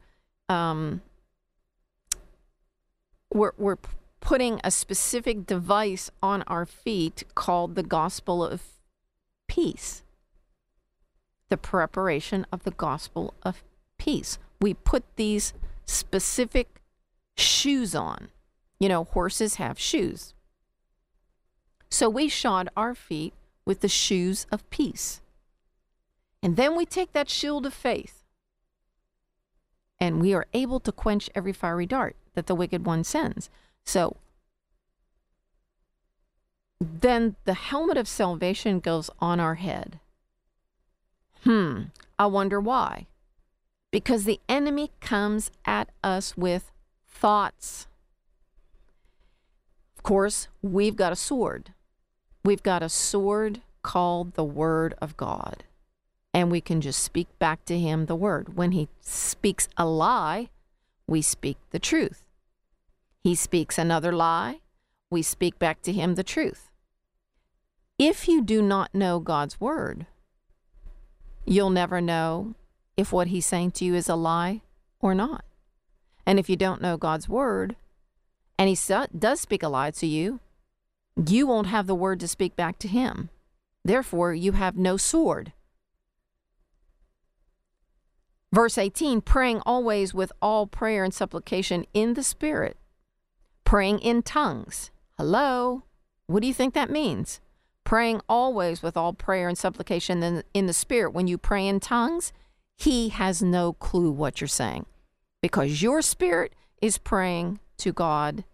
um, 0.49 1.03
we're, 3.33 3.53
we're 3.59 3.79
putting 4.21 4.61
a 4.63 4.71
specific 4.71 5.47
device 5.47 6.11
on 6.23 6.43
our 6.43 6.65
feet 6.65 7.25
called 7.35 7.75
the 7.75 7.83
gospel 7.83 8.45
of 8.45 8.63
peace. 9.49 10.04
The 11.55 11.59
preparation 11.59 12.49
of 12.51 12.65
the 12.65 12.73
gospel 12.73 13.33
of 13.45 13.63
peace. 13.97 14.39
We 14.61 14.75
put 14.75 15.05
these 15.15 15.55
specific 15.87 16.81
shoes 17.37 17.95
on. 17.95 18.31
You 18.81 18.89
know, 18.89 19.05
horses 19.05 19.55
have 19.55 19.79
shoes. 19.79 20.35
So 21.89 22.11
we 22.11 22.29
shod 22.29 22.71
our 22.77 22.93
feet 22.93 23.35
with 23.65 23.83
the 23.83 23.89
shoes 23.89 24.49
of 24.51 24.69
peace. 24.71 25.21
And 26.43 26.57
then 26.57 26.75
we 26.75 26.85
take 26.85 27.13
that 27.13 27.31
shield 27.31 27.67
of 27.67 27.73
faith 27.73 28.25
and 30.01 30.21
we 30.21 30.35
are 30.35 30.49
able 30.55 30.81
to 30.81 30.91
quench 30.91 31.31
every 31.37 31.53
fiery 31.53 31.87
dart 31.87 32.17
that 32.35 32.49
the 32.49 32.57
wicked 32.57 32.85
one 32.85 33.05
sends. 33.05 33.49
So 33.85 34.17
then 36.81 37.37
the 37.45 37.55
helmet 37.55 37.97
of 37.97 38.09
salvation 38.09 38.81
goes 38.81 39.09
on 39.21 39.39
our 39.39 39.55
head. 39.55 40.01
Hmm, 41.45 41.83
I 42.19 42.27
wonder 42.27 42.59
why. 42.59 43.07
Because 43.91 44.25
the 44.25 44.41
enemy 44.49 44.91
comes 45.01 45.51
at 45.65 45.91
us 46.03 46.37
with 46.37 46.73
thoughts. 47.07 47.87
Of 49.97 50.03
course, 50.03 50.49
we've 50.63 50.97
got 50.97 51.13
a 51.13 51.17
sword. 51.17 51.73
We've 52.45 52.63
got 52.63 52.83
a 52.83 52.89
sword 52.89 53.61
called 53.83 54.35
the 54.35 54.45
Word 54.45 54.95
of 55.01 55.17
God. 55.17 55.65
And 56.33 56.51
we 56.51 56.61
can 56.61 56.81
just 56.81 57.03
speak 57.03 57.29
back 57.39 57.65
to 57.67 57.79
him 57.79 58.07
the 58.07 58.17
Word. 58.17 58.57
When 58.57 58.73
he 58.73 58.89
speaks 59.03 59.69
a 59.77 59.87
lie, 59.87 60.49
we 61.07 61.21
speak 61.23 61.59
the 61.71 61.79
truth. 61.79 62.25
He 63.23 63.35
speaks 63.35 63.79
another 63.79 64.13
lie, 64.13 64.61
we 65.11 65.23
speak 65.23 65.59
back 65.59 65.83
to 65.83 65.93
him 65.93 66.15
the 66.15 66.25
truth. 66.25 66.71
If 67.99 68.29
you 68.29 68.43
do 68.43 68.61
not 68.61 68.95
know 68.95 69.21
God's 69.21 69.61
Word, 69.61 70.07
you'll 71.45 71.71
never 71.71 72.01
know 72.01 72.55
if 72.97 73.13
what 73.13 73.29
he's 73.29 73.47
saying 73.47 73.73
to 73.73 73.85
you 73.85 73.95
is 73.95 74.09
a 74.09 74.15
lie 74.15 74.63
or 75.01 75.15
not. 75.15 75.45
And 76.27 76.39
if 76.39 76.49
you 76.49 76.57
don't 76.57 76.83
know 76.83 76.97
God's 76.97 77.29
Word, 77.29 77.77
and 78.59 78.69
he 78.69 78.79
does 79.19 79.41
speak 79.41 79.63
a 79.63 79.69
lie 79.69 79.91
to 79.93 80.07
you, 80.07 80.41
you 81.17 81.47
won't 81.47 81.69
have 81.69 81.87
the 81.87 81.95
word 81.95 82.21
to 82.21 82.29
speak 82.29 82.57
back 82.57 82.79
to 82.81 82.89
him. 82.89 83.31
Therefore, 83.85 84.35
you 84.35 84.53
have 84.53 84.77
no 84.77 84.97
sword. 84.97 85.53
Verse 88.53 88.79
18 88.79 89.21
praying 89.21 89.61
always 89.67 90.15
with 90.15 90.33
all 90.41 90.67
prayer 90.67 91.05
and 91.05 91.13
supplication 91.13 91.85
in 91.93 92.15
the 92.15 92.23
Spirit, 92.23 92.77
praying 93.65 93.99
in 93.99 94.23
tongues. 94.23 94.91
Hello? 95.19 95.83
What 96.27 96.41
do 96.41 96.47
you 96.47 96.55
think 96.55 96.73
that 96.75 96.91
means? 96.91 97.41
Praying 97.85 98.23
always 98.29 98.83
with 98.83 98.97
all 98.97 99.13
prayer 99.13 99.49
and 99.49 99.59
supplication 99.59 100.23
in, 100.23 100.43
in 100.55 100.67
the 100.67 100.73
Spirit. 100.73 101.13
When 101.13 101.27
you 101.27 101.39
pray 101.39 101.67
in 101.67 101.81
tongues, 101.81 102.33
He 102.77 103.11
has 103.11 103.43
no 103.43 103.75
clue 103.75 104.11
what 104.11 104.41
you're 104.41 104.49
saying 104.49 104.87
because 105.43 105.83
your 105.83 106.01
spirit 106.01 106.55
is 106.81 106.97
praying 106.99 107.61
to 107.77 107.93
God 107.93 108.45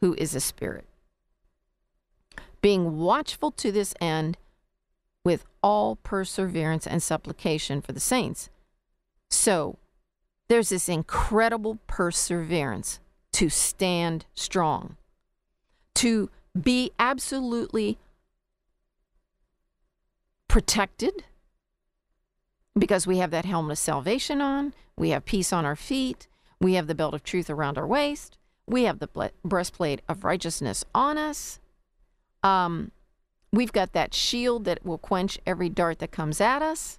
who 0.00 0.14
is 0.18 0.34
a 0.34 0.40
spirit. 0.40 0.86
Being 2.60 2.98
watchful 2.98 3.52
to 3.52 3.70
this 3.70 3.94
end 4.00 4.36
with 5.24 5.44
all 5.62 5.96
perseverance 5.96 6.86
and 6.86 7.02
supplication 7.02 7.80
for 7.80 7.92
the 7.92 8.00
saints 8.00 8.50
so 9.32 9.78
there's 10.48 10.68
this 10.68 10.88
incredible 10.88 11.78
perseverance 11.86 13.00
to 13.32 13.48
stand 13.48 14.26
strong, 14.34 14.96
to 15.94 16.28
be 16.60 16.92
absolutely 16.98 17.98
protected 20.52 21.24
because 22.78 23.06
we 23.06 23.16
have 23.16 23.30
that 23.30 23.46
helmet 23.46 23.72
of 23.72 23.78
salvation 23.78 24.42
on, 24.42 24.74
we 24.98 25.08
have 25.08 25.24
peace 25.24 25.50
on 25.50 25.64
our 25.64 25.74
feet, 25.74 26.28
we 26.60 26.74
have 26.74 26.86
the 26.86 26.94
belt 26.94 27.14
of 27.14 27.24
truth 27.24 27.48
around 27.48 27.78
our 27.78 27.86
waist, 27.86 28.36
we 28.66 28.82
have 28.82 28.98
the 28.98 29.30
breastplate 29.42 30.02
of 30.10 30.24
righteousness 30.24 30.84
on 30.94 31.16
us. 31.16 31.58
Um, 32.42 32.90
we've 33.50 33.72
got 33.72 33.94
that 33.94 34.12
shield 34.12 34.66
that 34.66 34.84
will 34.84 34.98
quench 34.98 35.38
every 35.46 35.70
dart 35.70 36.00
that 36.00 36.12
comes 36.12 36.38
at 36.38 36.60
us. 36.60 36.98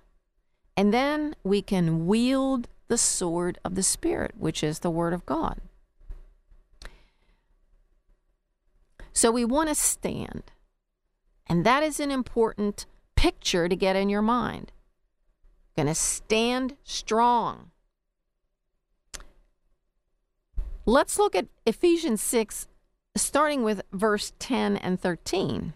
And 0.75 0.91
then 0.91 1.35
we 1.43 1.61
can 1.61 2.07
wield 2.07 2.67
the 2.87 2.97
sword 2.97 3.59
of 3.63 3.75
the 3.75 3.83
Spirit, 3.83 4.31
which 4.35 4.63
is 4.63 4.79
the 4.79 4.89
Word 4.89 5.13
of 5.13 5.27
God. 5.27 5.61
So 9.13 9.29
we 9.29 9.45
want 9.45 9.69
to 9.69 9.75
stand. 9.75 10.41
And 11.45 11.63
that 11.67 11.83
is 11.83 11.99
an 11.99 12.09
important 12.09 12.87
picture 13.23 13.69
to 13.69 13.75
get 13.77 13.95
in 13.95 14.09
your 14.09 14.21
mind. 14.21 14.69
Going 15.77 15.87
to 15.87 15.95
stand 15.95 16.75
strong. 16.83 17.71
Let's 20.85 21.17
look 21.17 21.33
at 21.33 21.47
Ephesians 21.65 22.21
6, 22.21 22.67
starting 23.15 23.63
with 23.63 23.81
verse 23.93 24.33
10 24.39 24.75
and 24.75 24.99
13. 24.99 25.71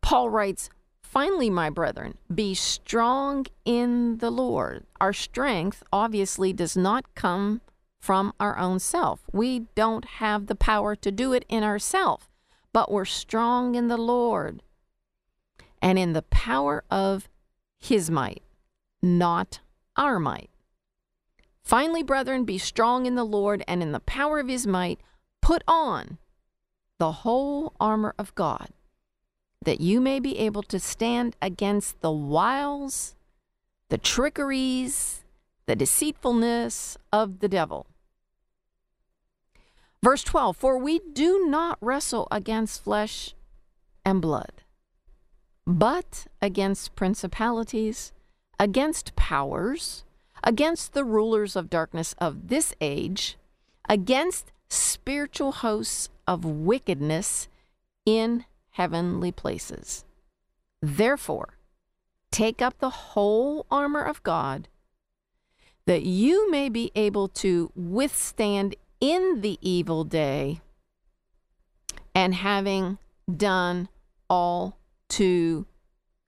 Paul 0.00 0.30
writes, 0.30 0.70
Finally, 1.02 1.50
my 1.50 1.68
brethren, 1.68 2.16
be 2.34 2.54
strong 2.54 3.44
in 3.66 4.16
the 4.16 4.30
Lord. 4.30 4.86
Our 5.02 5.12
strength 5.12 5.82
obviously 5.92 6.54
does 6.54 6.74
not 6.74 7.14
come 7.14 7.60
from 8.00 8.32
our 8.40 8.56
own 8.56 8.78
self. 8.78 9.20
We 9.30 9.66
don't 9.74 10.06
have 10.06 10.46
the 10.46 10.54
power 10.54 10.96
to 10.96 11.12
do 11.12 11.34
it 11.34 11.44
in 11.50 11.62
ourselves, 11.64 12.30
but 12.72 12.90
we're 12.90 13.04
strong 13.04 13.74
in 13.74 13.88
the 13.88 13.98
Lord 13.98 14.62
and 15.80 15.98
in 15.98 16.12
the 16.12 16.22
power 16.22 16.84
of 16.90 17.28
his 17.78 18.10
might, 18.10 18.42
not 19.02 19.60
our 19.96 20.18
might. 20.18 20.50
Finally, 21.62 22.02
brethren, 22.02 22.44
be 22.44 22.58
strong 22.58 23.06
in 23.06 23.14
the 23.14 23.24
Lord 23.24 23.62
and 23.68 23.82
in 23.82 23.92
the 23.92 24.00
power 24.00 24.38
of 24.38 24.48
his 24.48 24.66
might. 24.66 25.00
Put 25.40 25.62
on 25.68 26.18
the 26.98 27.12
whole 27.12 27.74
armor 27.78 28.14
of 28.18 28.34
God 28.34 28.70
that 29.64 29.80
you 29.80 30.00
may 30.00 30.20
be 30.20 30.38
able 30.38 30.62
to 30.62 30.78
stand 30.78 31.36
against 31.42 32.00
the 32.00 32.10
wiles, 32.10 33.14
the 33.88 33.98
trickeries, 33.98 35.24
the 35.66 35.76
deceitfulness 35.76 36.96
of 37.12 37.40
the 37.40 37.48
devil. 37.48 37.86
Verse 40.02 40.22
12 40.22 40.56
For 40.56 40.78
we 40.78 41.00
do 41.12 41.46
not 41.46 41.78
wrestle 41.80 42.28
against 42.30 42.82
flesh 42.82 43.34
and 44.04 44.22
blood, 44.22 44.62
but 45.68 46.26
against 46.40 46.96
principalities, 46.96 48.10
against 48.58 49.14
powers, 49.16 50.02
against 50.42 50.94
the 50.94 51.04
rulers 51.04 51.56
of 51.56 51.68
darkness 51.68 52.14
of 52.16 52.48
this 52.48 52.74
age, 52.80 53.36
against 53.86 54.50
spiritual 54.70 55.52
hosts 55.52 56.08
of 56.26 56.42
wickedness 56.42 57.48
in 58.06 58.46
heavenly 58.70 59.30
places. 59.30 60.06
Therefore, 60.80 61.58
take 62.30 62.62
up 62.62 62.78
the 62.78 62.90
whole 62.90 63.66
armor 63.70 64.02
of 64.02 64.22
God, 64.22 64.68
that 65.84 66.02
you 66.02 66.50
may 66.50 66.70
be 66.70 66.90
able 66.94 67.28
to 67.28 67.70
withstand 67.76 68.74
in 69.02 69.42
the 69.42 69.58
evil 69.60 70.04
day, 70.04 70.62
and 72.14 72.34
having 72.34 72.96
done 73.36 73.90
all 74.30 74.77
to 75.10 75.66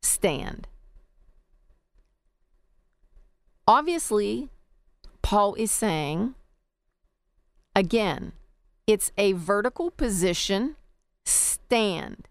stand. 0.02 0.68
Obviously, 3.66 4.48
Paul 5.22 5.54
is 5.54 5.70
saying, 5.70 6.34
again, 7.76 8.32
it's 8.86 9.12
a 9.16 9.32
vertical 9.32 9.90
position, 9.90 10.76
stand. 11.24 12.28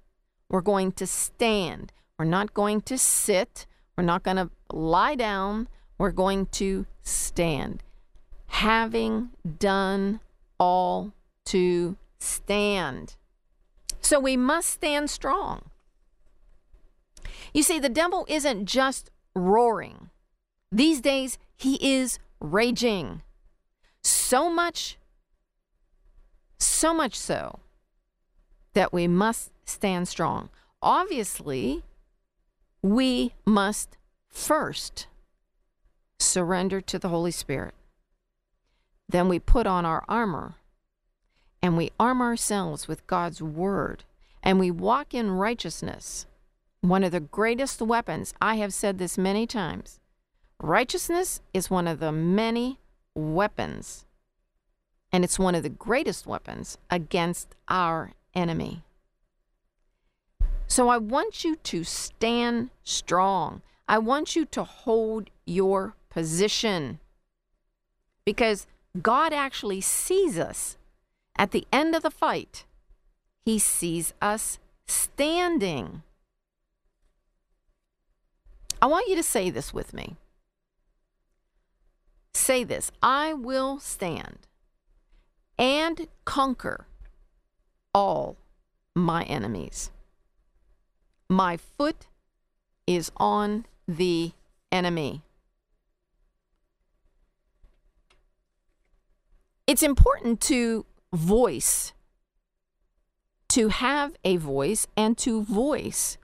We're 0.50 0.62
going 0.62 0.92
to 0.94 1.08
stand. 1.08 1.94
We're 2.18 2.26
not 2.26 2.54
going 2.54 2.82
to 2.82 2.98
sit. 2.98 3.66
We're 3.96 4.04
not 4.04 4.24
going 4.24 4.38
to 4.38 4.50
lie 4.74 5.16
down. 5.16 5.70
We're 5.98 6.12
going 6.12 6.48
to 6.48 6.86
stand. 7.04 7.84
Having 8.48 9.30
done 9.60 10.20
all 10.60 11.14
to 11.46 11.96
stand. 12.18 13.16
So 14.02 14.20
we 14.20 14.36
must 14.36 14.70
stand 14.70 15.10
strong. 15.10 15.69
You 17.54 17.64
see, 17.64 17.80
the 17.80 17.90
devil 17.90 18.26
isn't 18.30 18.66
just 18.66 19.10
roaring. 19.36 20.10
These 20.72 21.02
days, 21.02 21.38
he 21.56 21.78
is 21.82 22.20
raging. 22.40 23.22
So 24.04 24.50
much 24.50 24.98
So 26.62 26.94
much 26.94 27.16
so 27.16 27.60
that 28.74 28.92
we 28.92 29.08
must 29.08 29.52
stand 29.66 30.08
strong. 30.08 30.50
Obviously, 30.82 31.84
we 32.82 33.34
must 33.46 33.98
first 34.28 35.08
surrender 36.20 36.82
to 36.82 37.00
the 37.00 37.10
Holy 37.10 37.32
Spirit. 37.32 37.74
Then 39.08 39.28
we 39.30 39.40
put 39.40 39.68
on 39.68 39.86
our 39.86 40.04
armor 40.08 40.56
and 41.62 41.78
we 41.78 41.92
arm 42.00 42.22
ourselves 42.22 42.88
with 42.88 43.08
God's 43.08 43.42
word 43.42 44.04
and 44.44 44.60
we 44.60 44.70
walk 44.72 45.14
in 45.14 45.32
righteousness. 45.32 46.26
One 46.82 47.04
of 47.04 47.12
the 47.12 47.20
greatest 47.20 47.82
weapons, 47.82 48.34
I 48.42 48.56
have 48.56 48.74
said 48.74 48.98
this 48.98 49.18
many 49.18 49.46
times, 49.46 50.00
righteousness 50.62 51.42
is 51.54 51.70
one 51.70 51.88
of 51.88 52.00
the 52.00 52.12
many 52.12 52.80
weapons, 53.14 54.06
and 55.12 55.24
it's 55.24 55.38
one 55.38 55.56
of 55.56 55.64
the 55.64 55.70
greatest 55.70 56.26
weapons 56.26 56.78
against 56.90 57.56
our 57.68 58.14
enemy. 58.34 58.84
So 60.68 60.88
I 60.88 60.98
want 60.98 61.44
you 61.44 61.56
to 61.56 61.84
stand 61.84 62.70
strong. 62.84 63.62
I 63.88 63.98
want 63.98 64.36
you 64.36 64.46
to 64.46 64.64
hold 64.64 65.32
your 65.46 65.96
position 66.10 67.00
because 68.24 68.68
God 69.02 69.34
actually 69.34 69.82
sees 69.82 70.38
us 70.38 70.78
at 71.36 71.52
the 71.52 71.66
end 71.74 71.96
of 71.96 72.04
the 72.04 72.12
fight. 72.12 72.66
He 73.44 73.58
sees 73.58 74.14
us 74.22 74.60
standing. 74.86 76.04
I 78.82 78.86
want 78.88 79.08
you 79.08 79.16
to 79.16 79.24
say 79.24 79.50
this 79.50 79.74
with 79.74 79.94
me. 79.94 80.16
Say 82.34 82.64
this 82.64 82.92
I 83.04 83.34
will 83.34 83.80
stand 83.80 84.48
and 85.58 86.08
conquer 86.26 86.88
all 87.94 88.38
my 88.96 89.24
enemies. 89.24 89.92
My 91.30 91.58
foot 91.58 92.08
is 92.88 93.12
on 93.18 93.66
the 93.88 94.32
enemy. 94.72 95.22
It's 99.68 99.84
important 99.84 100.42
to 100.42 100.86
voice, 101.14 101.94
to 103.50 103.68
have 103.68 104.16
a 104.24 104.38
voice 104.38 104.88
and 104.98 105.16
to 105.20 105.44
voice 105.44 106.18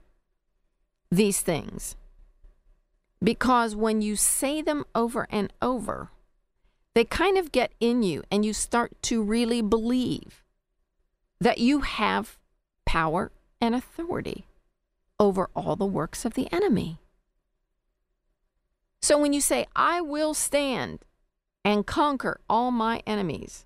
these 1.10 1.40
things. 1.40 1.94
Because 3.22 3.74
when 3.74 4.02
you 4.02 4.16
say 4.16 4.60
them 4.62 4.84
over 4.94 5.26
and 5.30 5.52
over, 5.62 6.10
they 6.94 7.04
kind 7.04 7.36
of 7.38 7.52
get 7.52 7.72
in 7.80 8.02
you 8.02 8.22
and 8.30 8.44
you 8.44 8.52
start 8.52 9.00
to 9.02 9.22
really 9.22 9.62
believe 9.62 10.44
that 11.40 11.58
you 11.58 11.80
have 11.80 12.38
power 12.84 13.32
and 13.60 13.74
authority 13.74 14.46
over 15.18 15.48
all 15.54 15.76
the 15.76 15.86
works 15.86 16.24
of 16.24 16.34
the 16.34 16.50
enemy. 16.52 16.98
So 19.02 19.18
when 19.18 19.32
you 19.32 19.40
say, 19.40 19.66
I 19.74 20.00
will 20.00 20.34
stand 20.34 21.00
and 21.64 21.86
conquer 21.86 22.40
all 22.48 22.70
my 22.70 23.02
enemies. 23.06 23.64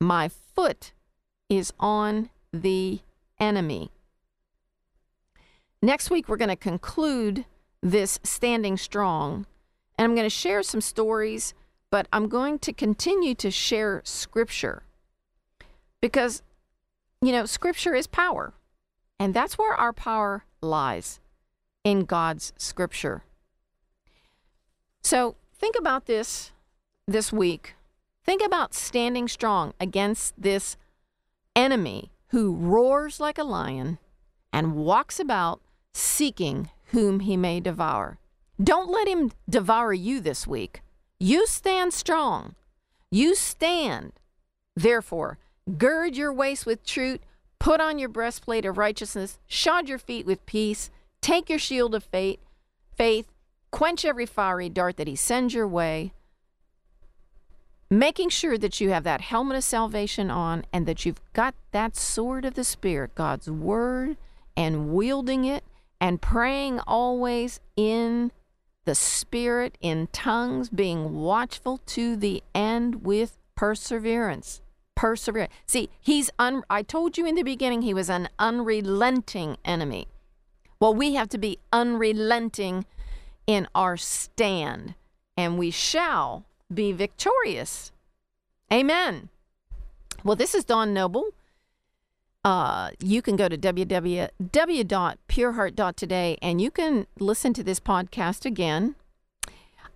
My 0.00 0.28
foot 0.28 0.92
is 1.48 1.72
on 1.78 2.30
the 2.52 3.00
enemy. 3.38 3.90
Next 5.82 6.10
week, 6.10 6.28
we're 6.28 6.36
going 6.36 6.48
to 6.48 6.56
conclude 6.56 7.44
this 7.82 8.20
standing 8.22 8.76
strong, 8.76 9.46
and 9.98 10.04
I'm 10.04 10.14
going 10.14 10.26
to 10.26 10.30
share 10.30 10.62
some 10.62 10.80
stories, 10.80 11.54
but 11.90 12.06
I'm 12.12 12.28
going 12.28 12.58
to 12.60 12.72
continue 12.72 13.34
to 13.36 13.50
share 13.50 14.00
scripture. 14.04 14.84
Because, 16.00 16.42
you 17.20 17.32
know, 17.32 17.44
scripture 17.44 17.94
is 17.94 18.06
power, 18.06 18.54
and 19.18 19.34
that's 19.34 19.58
where 19.58 19.74
our 19.74 19.92
power 19.92 20.44
lies 20.60 21.20
in 21.84 22.04
God's 22.04 22.52
scripture. 22.56 23.24
So 25.02 25.34
think 25.54 25.76
about 25.78 26.06
this 26.06 26.52
this 27.06 27.32
week, 27.32 27.74
think 28.24 28.42
about 28.42 28.74
standing 28.74 29.26
strong 29.26 29.74
against 29.80 30.40
this 30.40 30.76
enemy 31.56 32.12
who 32.28 32.54
roars 32.54 33.18
like 33.18 33.38
a 33.38 33.44
lion 33.44 33.98
and 34.52 34.76
walks 34.76 35.18
about 35.18 35.60
seeking 35.92 36.70
whom 36.92 37.20
he 37.20 37.36
may 37.36 37.60
devour. 37.60 38.18
Don't 38.62 38.90
let 38.90 39.08
him 39.08 39.32
devour 39.48 39.92
you 39.92 40.20
this 40.20 40.46
week. 40.46 40.82
You 41.18 41.46
stand 41.46 41.92
strong. 41.92 42.54
You 43.10 43.34
stand. 43.34 44.12
Therefore, 44.76 45.38
gird 45.76 46.16
your 46.16 46.32
waist 46.32 46.64
with 46.64 46.84
truth, 46.84 47.20
put 47.58 47.80
on 47.80 47.98
your 47.98 48.08
breastplate 48.08 48.64
of 48.64 48.78
righteousness, 48.78 49.38
shod 49.46 49.88
your 49.88 49.98
feet 49.98 50.26
with 50.26 50.46
peace, 50.46 50.90
take 51.20 51.50
your 51.50 51.58
shield 51.58 51.94
of 51.94 52.04
faith, 52.04 52.40
faith, 52.96 53.26
quench 53.70 54.04
every 54.04 54.26
fiery 54.26 54.68
dart 54.68 54.96
that 54.96 55.08
he 55.08 55.16
sends 55.16 55.54
your 55.54 55.68
way 55.68 56.12
making 57.92 58.30
sure 58.30 58.56
that 58.56 58.80
you 58.80 58.88
have 58.88 59.04
that 59.04 59.20
helmet 59.20 59.54
of 59.54 59.62
salvation 59.62 60.30
on 60.30 60.64
and 60.72 60.86
that 60.86 61.04
you've 61.04 61.20
got 61.34 61.54
that 61.72 61.94
sword 61.94 62.46
of 62.46 62.54
the 62.54 62.64
Spirit, 62.64 63.14
God's 63.14 63.50
word, 63.50 64.16
and 64.56 64.88
wielding 64.88 65.44
it 65.44 65.62
and 66.02 66.20
praying 66.20 66.80
always 66.80 67.60
in 67.76 68.32
the 68.84 68.94
Spirit, 68.94 69.78
in 69.80 70.08
tongues, 70.08 70.68
being 70.68 71.14
watchful 71.14 71.78
to 71.86 72.16
the 72.16 72.42
end 72.56 73.04
with 73.04 73.38
perseverance. 73.54 74.60
Perseverance. 74.96 75.52
See, 75.64 75.90
he's 76.00 76.28
un- 76.40 76.64
I 76.68 76.82
told 76.82 77.16
you 77.16 77.24
in 77.24 77.36
the 77.36 77.44
beginning 77.44 77.82
he 77.82 77.94
was 77.94 78.10
an 78.10 78.28
unrelenting 78.40 79.58
enemy. 79.64 80.08
Well, 80.80 80.92
we 80.92 81.14
have 81.14 81.28
to 81.28 81.38
be 81.38 81.60
unrelenting 81.72 82.84
in 83.46 83.68
our 83.72 83.96
stand, 83.96 84.96
and 85.36 85.56
we 85.56 85.70
shall 85.70 86.46
be 86.74 86.90
victorious. 86.90 87.92
Amen. 88.72 89.28
Well, 90.24 90.34
this 90.34 90.52
is 90.52 90.64
Dawn 90.64 90.92
Noble. 90.92 91.26
Uh, 92.44 92.90
you 93.00 93.22
can 93.22 93.36
go 93.36 93.48
to 93.48 93.56
www.pureheart.today 93.56 96.38
and 96.42 96.60
you 96.60 96.70
can 96.70 97.06
listen 97.18 97.54
to 97.54 97.62
this 97.62 97.78
podcast 97.78 98.44
again. 98.44 98.96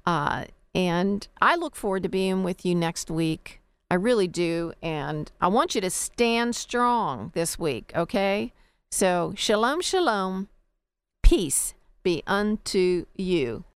Uh, 0.04 0.44
and 0.74 1.26
I 1.40 1.56
look 1.56 1.74
forward 1.74 2.04
to 2.04 2.08
being 2.08 2.44
with 2.44 2.64
you 2.64 2.74
next 2.74 3.10
week. 3.10 3.60
I 3.90 3.94
really 3.94 4.28
do. 4.28 4.72
And 4.82 5.32
I 5.40 5.48
want 5.48 5.74
you 5.74 5.80
to 5.80 5.90
stand 5.90 6.54
strong 6.54 7.32
this 7.34 7.58
week, 7.58 7.90
okay? 7.96 8.52
So, 8.90 9.32
shalom, 9.36 9.80
shalom. 9.80 10.48
Peace 11.22 11.74
be 12.04 12.22
unto 12.26 13.06
you. 13.16 13.64